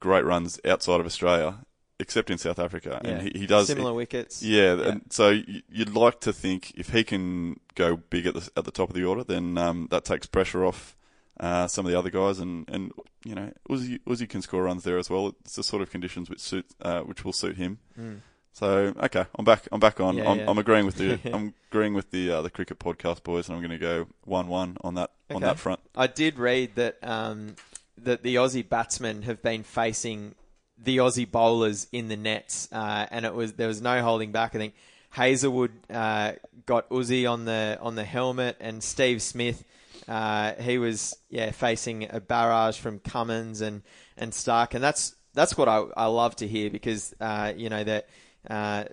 great 0.00 0.24
runs 0.24 0.60
outside 0.64 1.00
of 1.00 1.06
Australia, 1.06 1.56
except 1.98 2.30
in 2.30 2.38
South 2.38 2.58
Africa, 2.58 3.00
Yeah. 3.04 3.10
and 3.10 3.22
he, 3.32 3.40
he 3.40 3.46
does. 3.46 3.66
similar 3.66 3.92
wickets. 3.92 4.42
Yeah, 4.42 4.74
Yeah. 4.74 4.88
and 4.88 5.02
so 5.10 5.30
y- 5.30 5.62
you'd 5.70 5.94
like 5.94 6.20
to 6.20 6.32
think 6.32 6.72
if 6.76 6.90
he 6.90 7.02
can 7.04 7.58
go 7.74 7.96
big 7.96 8.26
at 8.26 8.34
the 8.34 8.48
at 8.56 8.64
the 8.64 8.70
top 8.70 8.90
of 8.90 8.94
the 8.94 9.04
order, 9.04 9.24
then 9.24 9.58
um, 9.58 9.88
that 9.90 10.04
takes 10.04 10.26
pressure 10.26 10.64
off 10.64 10.94
uh, 11.40 11.68
some 11.68 11.86
of 11.86 11.92
the 11.92 11.98
other 11.98 12.10
guys, 12.10 12.38
and, 12.38 12.68
and 12.68 12.92
you 13.24 13.34
know 13.34 13.52
Uzi, 13.68 14.00
Uzi 14.06 14.28
can 14.28 14.42
score 14.42 14.64
runs 14.64 14.84
there 14.84 14.98
as 14.98 15.08
well. 15.08 15.34
It's 15.42 15.56
the 15.56 15.62
sort 15.62 15.82
of 15.82 15.90
conditions 15.90 16.28
which 16.28 16.40
suit 16.40 16.66
uh, 16.82 17.00
which 17.00 17.24
will 17.24 17.32
suit 17.32 17.56
him. 17.56 17.78
Mm. 17.98 18.20
So 18.52 18.92
okay, 19.04 19.24
I'm 19.36 19.44
back. 19.44 19.68
I'm 19.70 19.78
back 19.78 20.00
on. 20.00 20.16
Yeah, 20.16 20.28
I'm, 20.28 20.38
yeah. 20.38 20.50
I'm 20.50 20.58
agreeing 20.58 20.84
with 20.84 20.96
the 20.96 21.20
I'm 21.32 21.54
agreeing 21.70 21.94
with 21.94 22.10
the 22.10 22.30
uh, 22.32 22.42
the 22.42 22.50
cricket 22.50 22.78
podcast 22.80 23.22
boys, 23.22 23.48
and 23.48 23.56
I'm 23.56 23.62
going 23.62 23.70
to 23.70 23.78
go 23.78 24.08
one 24.24 24.48
one 24.48 24.76
on 24.82 24.94
that 24.94 25.12
on 25.30 25.42
that 25.42 25.58
front. 25.58 25.80
I 25.94 26.08
did 26.08 26.38
read 26.38 26.74
that 26.74 26.98
um, 27.02 27.54
that 27.98 28.22
the 28.22 28.34
Aussie 28.36 28.68
batsmen 28.68 29.22
have 29.22 29.42
been 29.42 29.62
facing 29.62 30.34
the 30.76 30.98
Aussie 30.98 31.30
bowlers 31.30 31.86
in 31.92 32.08
the 32.08 32.16
nets, 32.16 32.68
uh, 32.72 33.06
and 33.10 33.24
it 33.24 33.34
was 33.34 33.52
there 33.52 33.68
was 33.68 33.80
no 33.80 34.02
holding 34.02 34.32
back. 34.32 34.56
I 34.56 34.58
think 34.58 34.74
Hazlewood 35.10 35.72
uh, 35.88 36.32
got 36.66 36.88
Uzi 36.90 37.30
on 37.30 37.44
the 37.44 37.78
on 37.80 37.94
the 37.94 38.04
helmet, 38.04 38.56
and 38.58 38.82
Steve 38.82 39.22
Smith 39.22 39.64
uh, 40.06 40.54
he 40.60 40.78
was 40.78 41.16
yeah 41.28 41.50
facing 41.50 42.08
a 42.10 42.20
barrage 42.20 42.78
from 42.78 42.98
Cummins 42.98 43.60
and, 43.60 43.82
and 44.16 44.32
Starc, 44.32 44.74
and 44.74 44.82
that's 44.82 45.16
that's 45.34 45.56
what 45.56 45.68
I, 45.68 45.84
I 45.96 46.06
love 46.06 46.36
to 46.36 46.48
hear 46.48 46.70
because 46.70 47.14
uh, 47.20 47.52
you 47.56 47.68
know 47.68 47.84
that. 47.84 48.08
Uh, 48.48 48.84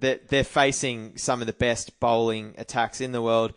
they're, 0.00 0.20
they're 0.28 0.44
facing 0.44 1.16
some 1.16 1.40
of 1.40 1.48
the 1.48 1.52
best 1.52 1.98
bowling 1.98 2.54
attacks 2.56 3.00
in 3.00 3.10
the 3.10 3.20
world. 3.20 3.52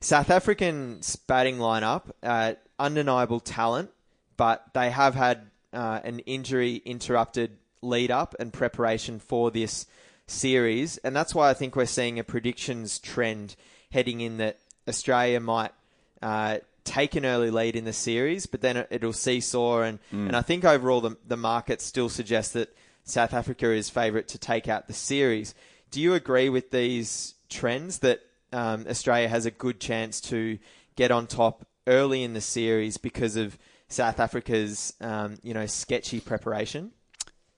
South 0.00 0.30
African 0.30 1.00
batting 1.26 1.58
lineup, 1.58 2.10
uh, 2.22 2.54
undeniable 2.78 3.40
talent, 3.40 3.90
but 4.36 4.64
they 4.74 4.90
have 4.90 5.14
had 5.14 5.50
uh, 5.72 6.00
an 6.02 6.18
injury 6.20 6.76
interrupted 6.84 7.58
lead 7.82 8.10
up 8.10 8.34
and 8.40 8.52
preparation 8.52 9.18
for 9.18 9.50
this 9.50 9.86
series, 10.26 10.98
and 10.98 11.14
that's 11.14 11.34
why 11.34 11.50
I 11.50 11.54
think 11.54 11.76
we're 11.76 11.86
seeing 11.86 12.18
a 12.18 12.24
predictions 12.24 12.98
trend 12.98 13.54
heading 13.90 14.20
in 14.20 14.38
that 14.38 14.58
Australia 14.88 15.40
might 15.40 15.72
uh, 16.22 16.58
take 16.84 17.14
an 17.16 17.24
early 17.26 17.50
lead 17.50 17.76
in 17.76 17.84
the 17.84 17.92
series, 17.92 18.46
but 18.46 18.60
then 18.60 18.76
it- 18.76 18.88
it'll 18.90 19.12
seesaw, 19.12 19.82
and, 19.82 19.98
and 20.10 20.34
I 20.36 20.42
think 20.42 20.64
overall 20.64 21.00
the 21.00 21.16
the 21.26 21.36
market 21.36 21.80
still 21.80 22.08
suggests 22.08 22.52
that 22.54 22.74
South 23.04 23.34
Africa 23.34 23.70
is 23.70 23.90
favourite 23.90 24.28
to 24.28 24.38
take 24.38 24.68
out 24.68 24.86
the 24.86 24.92
series. 24.94 25.54
Do 25.90 26.00
you 26.00 26.14
agree 26.14 26.48
with 26.48 26.70
these 26.70 27.34
trends 27.50 27.98
that 27.98 28.20
um, 28.52 28.86
Australia 28.88 29.28
has 29.28 29.44
a 29.46 29.50
good 29.50 29.78
chance 29.80 30.20
to 30.22 30.58
get 30.96 31.10
on 31.10 31.26
top 31.26 31.66
early 31.86 32.22
in 32.22 32.32
the 32.34 32.40
series 32.40 32.96
because 32.96 33.36
of 33.36 33.58
South 33.88 34.20
Africa's 34.20 34.94
um, 35.00 35.36
you 35.42 35.52
know 35.54 35.66
sketchy 35.66 36.20
preparation? 36.20 36.92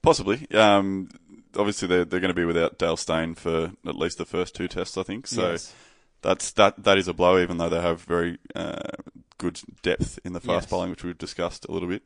Possibly. 0.01 0.47
Um, 0.51 1.09
obviously, 1.57 1.87
they're 1.87 2.05
they're 2.05 2.19
going 2.19 2.29
to 2.33 2.39
be 2.39 2.45
without 2.45 2.77
Dale 2.77 2.97
Steyn 2.97 3.35
for 3.35 3.71
at 3.87 3.95
least 3.95 4.17
the 4.17 4.25
first 4.25 4.55
two 4.55 4.67
tests, 4.67 4.97
I 4.97 5.03
think. 5.03 5.27
So. 5.27 5.51
Yes. 5.51 5.73
That's 6.25 6.51
that. 6.53 6.83
That 6.83 6.97
is 6.97 7.07
a 7.07 7.13
blow, 7.13 7.39
even 7.41 7.57
though 7.57 7.69
they 7.69 7.81
have 7.81 8.01
very 8.01 8.37
uh, 8.55 8.79
good 9.37 9.59
depth 9.83 10.19
in 10.25 10.33
the 10.33 10.39
fast 10.39 10.65
Yes. 10.65 10.69
bowling, 10.71 10.89
which 10.89 11.03
we've 11.03 11.17
discussed 11.17 11.65
a 11.69 11.71
little 11.71 11.87
bit. 11.89 12.03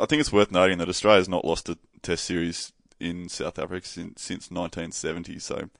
I 0.00 0.06
think 0.06 0.20
it's 0.20 0.32
worth 0.32 0.50
noting 0.52 0.78
that 0.78 0.88
Australia's 0.88 1.28
not 1.28 1.44
lost 1.44 1.68
a 1.68 1.76
Test 2.02 2.24
series 2.24 2.72
in 3.00 3.28
South 3.28 3.58
Africa 3.58 3.86
since, 3.86 4.22
since 4.22 4.50
1970. 4.50 5.38
So 5.38 5.70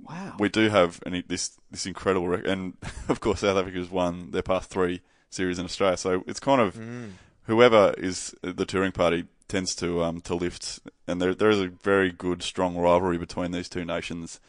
Wow. 0.00 0.36
we 0.38 0.48
do 0.48 0.68
have 0.70 1.00
an, 1.06 1.22
this 1.28 1.56
this 1.70 1.86
incredible 1.86 2.28
record, 2.28 2.46
and 2.46 2.74
of 3.08 3.20
course 3.20 3.40
South 3.40 3.56
Africa 3.56 3.78
has 3.78 3.90
won 3.90 4.30
their 4.32 4.42
past 4.42 4.70
three 4.70 5.00
series 5.30 5.58
in 5.58 5.64
Australia. 5.64 5.96
So 5.96 6.24
it's 6.26 6.40
kind 6.40 6.60
of 6.60 6.74
Mm. 6.76 7.10
whoever 7.44 7.94
is 7.98 8.34
the 8.42 8.64
touring 8.66 8.92
party 8.92 9.26
tends 9.48 9.74
to 9.76 10.02
um, 10.02 10.20
to 10.22 10.34
lift, 10.34 10.80
and 11.06 11.20
there 11.20 11.34
there 11.34 11.50
is 11.50 11.60
a 11.60 11.68
very 11.68 12.10
good 12.10 12.42
strong 12.42 12.76
rivalry 12.76 13.18
between 13.18 13.50
these 13.52 13.68
two 13.68 13.84
nations. 13.84 14.40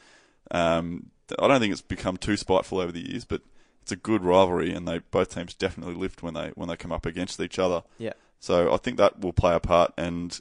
Um, 0.52 1.12
I 1.40 1.48
don't 1.48 1.60
think 1.60 1.72
it's 1.72 1.82
become 1.82 2.18
too 2.18 2.38
spiteful 2.38 2.80
over 2.80 2.92
the 2.92 3.10
years, 3.10 3.26
but 3.26 3.42
it's 3.82 3.92
a 3.92 3.96
good 3.96 4.24
rivalry, 4.24 4.74
and 4.74 4.88
they 4.88 5.00
both 5.00 5.34
teams 5.34 5.54
definitely 5.54 5.96
lift 5.96 6.24
when 6.24 6.34
they 6.34 6.52
when 6.56 6.68
they 6.70 6.76
come 6.76 6.92
up 6.92 7.06
against 7.06 7.40
each 7.40 7.60
other. 7.60 7.84
Yeah. 7.98 8.14
So 8.40 8.74
I 8.74 8.78
think 8.78 8.98
that 8.98 9.20
will 9.20 9.34
play 9.34 9.56
a 9.56 9.60
part, 9.60 9.94
and 9.98 10.40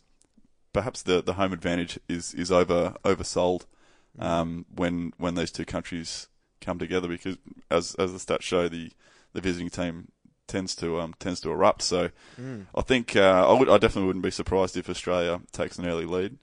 perhaps 0.72 1.02
the 1.02 1.22
the 1.22 1.34
home 1.34 1.52
advantage 1.52 1.98
is 2.08 2.34
is 2.34 2.50
over 2.52 2.94
oversold 3.04 3.66
um, 4.18 4.66
when 4.74 5.12
when 5.18 5.34
these 5.34 5.50
two 5.50 5.64
countries 5.64 6.28
come 6.60 6.78
together, 6.78 7.08
because 7.08 7.36
as 7.70 7.94
as 7.96 8.12
the 8.12 8.18
stats 8.18 8.42
show, 8.42 8.68
the 8.68 8.90
the 9.32 9.40
visiting 9.40 9.70
team 9.70 10.08
tends 10.46 10.74
to 10.76 11.00
um, 11.00 11.14
tends 11.18 11.40
to 11.40 11.50
erupt. 11.50 11.82
So 11.82 12.10
Mm. 12.40 12.66
I 12.74 12.80
think 12.82 13.14
uh, 13.16 13.48
I 13.48 13.58
would 13.58 13.68
I 13.68 13.78
definitely 13.78 14.06
wouldn't 14.08 14.24
be 14.24 14.30
surprised 14.30 14.76
if 14.76 14.90
Australia 14.90 15.40
takes 15.52 15.78
an 15.78 15.86
early 15.86 16.04
lead. 16.04 16.36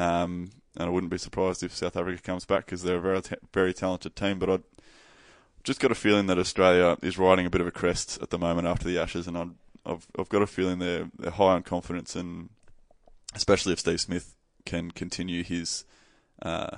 Um, 0.00 0.50
and 0.76 0.86
I 0.86 0.90
wouldn't 0.90 1.10
be 1.10 1.18
surprised 1.18 1.62
if 1.62 1.74
South 1.74 1.96
Africa 1.96 2.22
comes 2.22 2.44
back 2.44 2.64
because 2.64 2.82
they're 2.82 2.96
a 2.96 3.00
very, 3.00 3.22
very 3.52 3.74
talented 3.74 4.14
team. 4.14 4.38
But 4.38 4.50
I've 4.50 4.64
just 5.64 5.80
got 5.80 5.92
a 5.92 5.96
feeling 5.96 6.26
that 6.26 6.38
Australia 6.38 6.96
is 7.02 7.18
riding 7.18 7.46
a 7.46 7.50
bit 7.50 7.60
of 7.60 7.66
a 7.66 7.72
crest 7.72 8.18
at 8.22 8.30
the 8.30 8.38
moment 8.38 8.68
after 8.68 8.88
the 8.88 8.98
Ashes, 8.98 9.26
and 9.26 9.36
I've 9.36 9.50
I've, 9.84 10.06
I've 10.18 10.28
got 10.28 10.42
a 10.42 10.46
feeling 10.46 10.78
they're, 10.78 11.10
they're 11.18 11.30
high 11.30 11.54
on 11.54 11.62
confidence, 11.62 12.14
and 12.14 12.50
especially 13.34 13.72
if 13.72 13.80
Steve 13.80 14.00
Smith 14.00 14.36
can 14.66 14.90
continue 14.90 15.42
his 15.42 15.84
uh, 16.42 16.76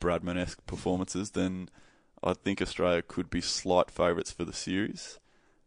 Bradman-esque 0.00 0.64
performances, 0.66 1.32
then 1.32 1.68
I 2.22 2.32
think 2.32 2.62
Australia 2.62 3.02
could 3.02 3.28
be 3.28 3.40
slight 3.40 3.90
favourites 3.90 4.32
for 4.32 4.44
the 4.44 4.52
series. 4.52 5.18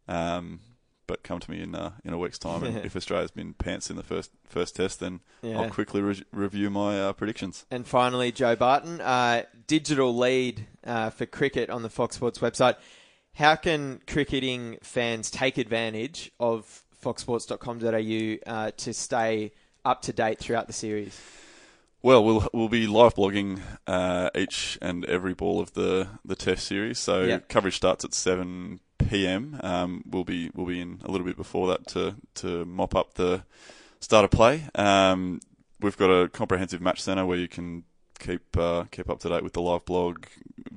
Um, 0.07 0.59
but 1.09 1.23
come 1.23 1.39
to 1.41 1.51
me 1.51 1.61
in 1.61 1.75
uh, 1.75 1.91
in 2.05 2.13
a 2.13 2.17
week's 2.17 2.39
time, 2.39 2.63
and 2.63 2.77
if 2.85 2.95
Australia's 2.95 3.31
been 3.31 3.53
pants 3.53 3.89
in 3.89 3.97
the 3.97 4.03
first 4.03 4.31
first 4.47 4.75
test, 4.77 4.99
then 5.01 5.19
Yeah. 5.41 5.59
I'll 5.59 5.69
quickly 5.69 6.01
re- 6.01 6.23
review 6.31 6.69
my 6.69 7.01
uh, 7.01 7.11
predictions. 7.13 7.65
And 7.69 7.85
finally, 7.85 8.31
Joe 8.31 8.55
Barton, 8.55 9.01
uh, 9.01 9.43
digital 9.67 10.15
lead 10.15 10.67
uh, 10.85 11.09
for 11.09 11.25
cricket 11.25 11.69
on 11.69 11.81
the 11.83 11.89
Fox 11.89 12.15
Sports 12.15 12.39
website. 12.39 12.75
How 13.33 13.55
can 13.55 14.01
cricketing 14.07 14.77
fans 14.81 15.29
take 15.31 15.57
advantage 15.57 16.31
of 16.39 16.83
foxsports.com.au 17.03 18.51
uh, 18.51 18.71
to 18.77 18.93
stay 18.93 19.51
up 19.85 20.01
to 20.03 20.13
date 20.13 20.39
throughout 20.39 20.67
the 20.67 20.73
series? 20.73 21.19
Well, 22.01 22.23
we'll 22.23 22.47
we'll 22.53 22.69
be 22.69 22.87
live 22.87 23.15
blogging 23.15 23.59
uh, 23.85 24.29
each 24.35 24.77
and 24.81 25.03
every 25.05 25.33
ball 25.33 25.59
of 25.59 25.73
the, 25.73 26.07
the 26.23 26.35
Test 26.35 26.65
series. 26.67 26.97
So 26.97 27.23
Yep. 27.23 27.49
coverage 27.49 27.75
starts 27.75 28.05
at 28.05 28.13
seven 28.13 28.79
p.m. 29.09 29.59
Um, 29.61 30.03
we'll 30.09 30.23
be 30.23 30.51
we'll 30.53 30.67
be 30.67 30.79
in 30.79 31.01
a 31.03 31.11
little 31.11 31.25
bit 31.25 31.37
before 31.37 31.67
that 31.67 31.87
to 31.87 32.15
to 32.35 32.65
mop 32.65 32.95
up 32.95 33.15
the 33.15 33.43
start 33.99 34.23
of 34.25 34.31
play. 34.31 34.65
Um, 34.75 35.39
we've 35.79 35.97
got 35.97 36.09
a 36.09 36.29
comprehensive 36.29 36.81
match 36.81 37.01
center 37.01 37.25
where 37.25 37.37
you 37.37 37.47
can 37.47 37.83
keep 38.19 38.55
uh, 38.57 38.85
keep 38.91 39.09
up 39.09 39.19
to 39.19 39.29
date 39.29 39.43
with 39.43 39.53
the 39.53 39.61
live 39.61 39.85
blog 39.85 40.25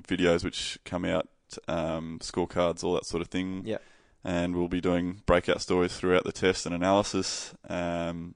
videos 0.07 0.43
which 0.43 0.79
come 0.85 1.05
out, 1.05 1.27
um, 1.67 2.19
scorecards, 2.21 2.83
all 2.83 2.93
that 2.95 3.05
sort 3.05 3.21
of 3.21 3.27
thing. 3.27 3.63
Yep. 3.65 3.81
And 4.25 4.55
we'll 4.55 4.69
be 4.69 4.79
doing 4.79 5.21
breakout 5.25 5.61
stories 5.61 5.97
throughout 5.97 6.23
the 6.23 6.31
test 6.31 6.65
and 6.65 6.73
analysis. 6.73 7.53
Um, 7.67 8.35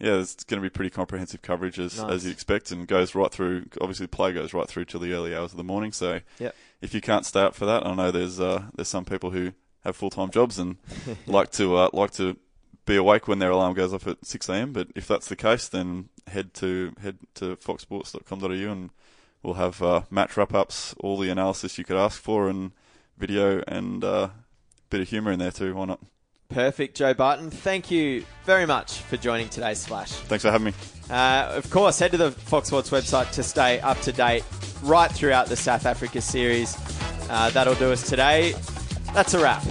yeah, 0.00 0.14
it's 0.20 0.42
going 0.44 0.60
to 0.60 0.64
be 0.64 0.70
pretty 0.70 0.90
comprehensive 0.90 1.42
coverage 1.42 1.78
as, 1.78 2.00
Nice. 2.00 2.10
as 2.10 2.24
you 2.24 2.30
expect, 2.30 2.70
and 2.70 2.86
goes 2.88 3.14
right 3.14 3.30
through. 3.30 3.66
Obviously, 3.80 4.04
the 4.06 4.16
play 4.16 4.32
goes 4.32 4.52
right 4.54 4.66
through 4.68 4.86
till 4.86 5.00
the 5.00 5.12
early 5.12 5.34
hours 5.36 5.52
of 5.52 5.56
the 5.58 5.64
morning. 5.64 5.92
So, 5.92 6.20
Yep. 6.38 6.54
if 6.80 6.94
you 6.94 7.00
can't 7.00 7.26
stay 7.26 7.40
up 7.42 7.54
for 7.54 7.66
that, 7.66 7.86
I 7.86 7.94
know 7.94 8.10
there's 8.10 8.40
uh, 8.40 8.64
there's 8.74 8.88
some 8.88 9.04
people 9.04 9.30
who 9.30 9.52
have 9.84 9.96
full 9.96 10.10
time 10.10 10.30
jobs 10.30 10.58
and 10.58 10.76
like 11.26 11.50
to 11.52 11.76
uh, 11.76 11.90
like 11.92 12.10
to 12.12 12.36
be 12.86 12.96
awake 12.96 13.28
when 13.28 13.38
their 13.38 13.50
alarm 13.50 13.74
goes 13.74 13.92
off 13.94 14.06
at 14.06 14.24
six 14.24 14.48
a.m. 14.48 14.72
But 14.72 14.88
if 14.94 15.06
that's 15.06 15.28
the 15.28 15.36
case, 15.36 15.68
then 15.68 16.08
head 16.26 16.54
to 16.54 16.92
head 17.02 17.18
to 17.34 17.56
foxsports.com.au 17.56 18.46
and 18.72 18.90
we'll 19.42 19.54
have 19.54 19.82
uh, 19.82 20.02
match 20.10 20.36
wrap 20.36 20.54
ups, 20.54 20.94
all 21.00 21.18
the 21.18 21.30
analysis 21.30 21.78
you 21.78 21.84
could 21.84 21.96
ask 21.96 22.20
for, 22.20 22.48
and 22.48 22.72
video 23.18 23.62
and 23.68 24.02
uh, 24.04 24.28
bit 24.88 25.00
of 25.02 25.08
humour 25.08 25.32
in 25.32 25.38
there 25.38 25.50
too. 25.50 25.74
Why 25.74 25.84
not? 25.86 26.00
Perfect, 26.50 26.96
Joe 26.96 27.14
Barton. 27.14 27.50
Thank 27.50 27.90
you 27.90 28.24
very 28.44 28.66
much 28.66 28.98
for 28.98 29.16
joining 29.16 29.48
today's 29.48 29.78
Splash. 29.78 30.10
Thanks 30.10 30.44
for 30.44 30.50
having 30.50 30.66
me. 30.66 30.72
Uh, 31.08 31.52
of 31.54 31.70
course, 31.70 31.98
head 31.98 32.10
to 32.10 32.16
the 32.16 32.32
Fox 32.32 32.68
Sports 32.68 32.90
website 32.90 33.30
to 33.32 33.42
stay 33.42 33.80
up 33.80 34.00
to 34.00 34.12
date 34.12 34.44
right 34.82 35.10
throughout 35.10 35.46
the 35.46 35.56
South 35.56 35.86
Africa 35.86 36.20
series. 36.20 36.76
Uh, 37.30 37.50
that'll 37.50 37.74
do 37.76 37.92
us 37.92 38.08
today. 38.08 38.54
That's 39.14 39.34
a 39.34 39.40
wrap. 39.40 39.64